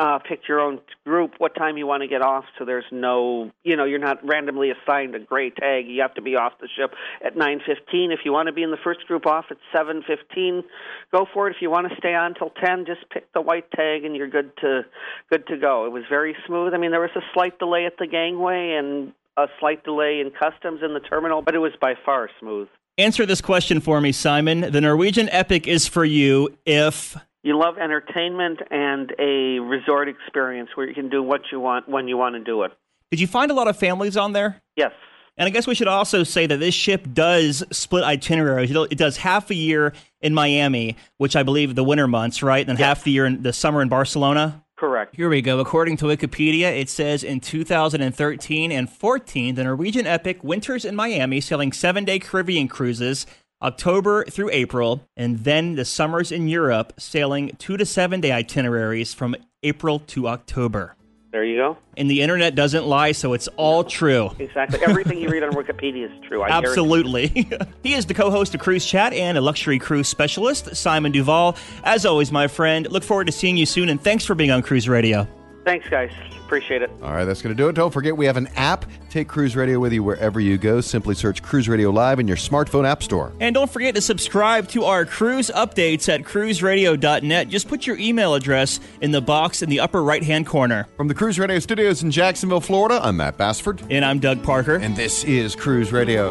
uh, 0.00 0.18
pick 0.18 0.48
your 0.48 0.60
own 0.60 0.80
group, 1.04 1.32
what 1.36 1.54
time 1.54 1.76
you 1.76 1.86
want 1.86 2.02
to 2.02 2.08
get 2.08 2.22
off, 2.22 2.44
so 2.58 2.64
there's 2.64 2.86
no, 2.90 3.50
you 3.64 3.76
know, 3.76 3.84
you're 3.84 3.98
not 3.98 4.26
randomly 4.26 4.70
assigned 4.70 5.14
a 5.14 5.18
gray 5.18 5.50
tag. 5.50 5.86
You 5.86 6.00
have 6.00 6.14
to 6.14 6.22
be 6.22 6.36
off 6.36 6.54
the 6.58 6.68
ship 6.74 6.94
at 7.22 7.36
9:15. 7.36 8.10
If 8.10 8.20
you 8.24 8.32
want 8.32 8.46
to 8.46 8.52
be 8.52 8.62
in 8.62 8.70
the 8.70 8.78
first 8.82 9.06
group 9.06 9.26
off 9.26 9.46
at 9.50 9.58
7:15, 9.74 10.64
go 11.12 11.26
for 11.34 11.48
it. 11.48 11.56
If 11.56 11.60
you 11.60 11.68
want 11.68 11.90
to 11.90 11.96
stay 11.96 12.14
on 12.14 12.32
till 12.32 12.48
10, 12.48 12.86
just 12.86 13.10
pick 13.10 13.30
the 13.34 13.42
white 13.42 13.70
tag 13.72 14.04
and 14.06 14.16
you're 14.16 14.30
good 14.30 14.56
to 14.62 14.86
good 15.28 15.46
to 15.48 15.58
go. 15.58 15.84
It 15.84 15.92
was 15.92 16.04
very 16.08 16.34
smooth. 16.46 16.72
I 16.72 16.78
mean, 16.78 16.92
there 16.92 17.00
was 17.00 17.10
a 17.14 17.22
slight 17.34 17.58
delay 17.58 17.84
at 17.84 17.98
the 17.98 18.06
gangway 18.06 18.76
and 18.78 19.12
a 19.36 19.48
slight 19.58 19.84
delay 19.84 20.20
in 20.20 20.30
customs 20.30 20.80
in 20.82 20.94
the 20.94 21.00
terminal, 21.00 21.42
but 21.42 21.54
it 21.54 21.58
was 21.58 21.72
by 21.78 21.94
far 22.06 22.30
smooth. 22.40 22.68
Answer 22.96 23.26
this 23.26 23.42
question 23.42 23.80
for 23.80 24.00
me, 24.00 24.12
Simon. 24.12 24.60
The 24.72 24.80
Norwegian 24.80 25.28
Epic 25.30 25.66
is 25.66 25.86
for 25.86 26.06
you 26.06 26.56
if 26.64 27.16
you 27.42 27.58
love 27.58 27.78
entertainment 27.78 28.60
and 28.70 29.14
a 29.18 29.58
resort 29.60 30.08
experience 30.08 30.70
where 30.74 30.86
you 30.86 30.94
can 30.94 31.08
do 31.08 31.22
what 31.22 31.42
you 31.50 31.60
want 31.60 31.88
when 31.88 32.08
you 32.08 32.16
want 32.16 32.34
to 32.34 32.40
do 32.40 32.62
it. 32.62 32.72
Did 33.10 33.20
you 33.20 33.26
find 33.26 33.50
a 33.50 33.54
lot 33.54 33.68
of 33.68 33.76
families 33.76 34.16
on 34.16 34.32
there? 34.32 34.60
Yes. 34.76 34.92
And 35.36 35.46
I 35.46 35.50
guess 35.50 35.66
we 35.66 35.74
should 35.74 35.88
also 35.88 36.22
say 36.22 36.46
that 36.46 36.58
this 36.58 36.74
ship 36.74 37.06
does 37.14 37.64
split 37.70 38.04
itineraries. 38.04 38.70
It 38.70 38.98
does 38.98 39.16
half 39.16 39.50
a 39.50 39.54
year 39.54 39.94
in 40.20 40.34
Miami, 40.34 40.96
which 41.16 41.34
I 41.34 41.42
believe 41.42 41.74
the 41.74 41.84
winter 41.84 42.06
months, 42.06 42.42
right? 42.42 42.60
And 42.60 42.68
then 42.68 42.76
yes. 42.76 42.86
half 42.86 43.04
the 43.04 43.10
year 43.10 43.24
in 43.24 43.42
the 43.42 43.52
summer 43.52 43.80
in 43.80 43.88
Barcelona. 43.88 44.62
Correct. 44.76 45.16
Here 45.16 45.28
we 45.28 45.40
go. 45.40 45.58
According 45.58 45.96
to 45.98 46.06
Wikipedia, 46.06 46.78
it 46.78 46.88
says 46.88 47.22
in 47.22 47.40
2013 47.40 48.72
and 48.72 48.90
14, 48.90 49.54
the 49.54 49.64
Norwegian 49.64 50.06
Epic 50.06 50.42
winters 50.44 50.84
in 50.84 50.94
Miami, 50.94 51.40
sailing 51.40 51.72
seven 51.72 52.04
day 52.04 52.18
Caribbean 52.18 52.68
cruises 52.68 53.26
October 53.62 54.24
through 54.24 54.50
April, 54.52 55.06
and 55.16 55.40
then 55.40 55.74
the 55.74 55.84
summers 55.84 56.32
in 56.32 56.48
Europe, 56.48 56.94
sailing 56.98 57.54
two 57.58 57.76
to 57.76 57.84
seven 57.84 58.20
day 58.20 58.32
itineraries 58.32 59.12
from 59.14 59.36
April 59.62 59.98
to 60.00 60.28
October. 60.28 60.96
There 61.32 61.44
you 61.44 61.56
go. 61.56 61.78
And 61.96 62.10
the 62.10 62.22
internet 62.22 62.56
doesn't 62.56 62.86
lie, 62.86 63.12
so 63.12 63.34
it's 63.34 63.46
all 63.56 63.84
true. 63.84 64.30
Exactly. 64.38 64.80
Everything 64.82 65.18
you 65.18 65.28
read 65.28 65.44
on 65.44 65.52
Wikipedia 65.52 66.10
is 66.10 66.24
true. 66.26 66.42
I 66.42 66.48
Absolutely. 66.48 67.28
he 67.84 67.94
is 67.94 68.06
the 68.06 68.14
co 68.14 68.30
host 68.30 68.54
of 68.54 68.60
Cruise 68.60 68.84
Chat 68.84 69.12
and 69.12 69.38
a 69.38 69.40
luxury 69.40 69.78
cruise 69.78 70.08
specialist, 70.08 70.74
Simon 70.74 71.12
Duval. 71.12 71.56
As 71.84 72.04
always, 72.04 72.32
my 72.32 72.48
friend, 72.48 72.90
look 72.90 73.04
forward 73.04 73.26
to 73.26 73.32
seeing 73.32 73.56
you 73.56 73.66
soon, 73.66 73.88
and 73.88 74.02
thanks 74.02 74.24
for 74.24 74.34
being 74.34 74.50
on 74.50 74.62
Cruise 74.62 74.88
Radio. 74.88 75.28
Thanks, 75.64 75.88
guys. 75.88 76.10
Appreciate 76.46 76.82
it. 76.82 76.90
All 77.02 77.12
right, 77.12 77.24
that's 77.24 77.42
going 77.42 77.54
to 77.54 77.62
do 77.62 77.68
it. 77.68 77.74
Don't 77.74 77.92
forget, 77.92 78.16
we 78.16 78.26
have 78.26 78.36
an 78.36 78.48
app. 78.56 78.84
Take 79.08 79.28
Cruise 79.28 79.54
Radio 79.54 79.78
with 79.78 79.92
you 79.92 80.02
wherever 80.02 80.40
you 80.40 80.58
go. 80.58 80.80
Simply 80.80 81.14
search 81.14 81.42
Cruise 81.42 81.68
Radio 81.68 81.90
Live 81.90 82.18
in 82.18 82.26
your 82.26 82.36
smartphone 82.36 82.84
app 82.84 83.02
store. 83.04 83.32
And 83.38 83.54
don't 83.54 83.70
forget 83.70 83.94
to 83.94 84.00
subscribe 84.00 84.66
to 84.68 84.84
our 84.84 85.04
cruise 85.04 85.48
updates 85.54 86.08
at 86.08 86.22
cruiseradio.net. 86.22 87.48
Just 87.48 87.68
put 87.68 87.86
your 87.86 87.96
email 87.98 88.34
address 88.34 88.80
in 89.00 89.12
the 89.12 89.20
box 89.20 89.62
in 89.62 89.68
the 89.68 89.78
upper 89.78 90.02
right 90.02 90.24
hand 90.24 90.46
corner. 90.46 90.88
From 90.96 91.06
the 91.06 91.14
Cruise 91.14 91.38
Radio 91.38 91.60
studios 91.60 92.02
in 92.02 92.10
Jacksonville, 92.10 92.60
Florida, 92.60 92.98
I'm 93.00 93.18
Matt 93.18 93.36
Bassford. 93.36 93.80
And 93.90 94.04
I'm 94.04 94.18
Doug 94.18 94.42
Parker. 94.42 94.74
And 94.74 94.96
this 94.96 95.22
is 95.24 95.54
Cruise 95.54 95.92
Radio. 95.92 96.30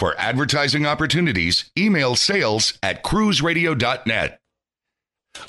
For 0.00 0.18
advertising 0.18 0.86
opportunities, 0.86 1.70
email 1.76 2.16
sales 2.16 2.78
at 2.82 3.04
cruiseradio.net. 3.04 4.40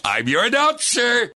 I'm 0.03 0.27
your 0.27 0.43
announcer. 0.43 1.29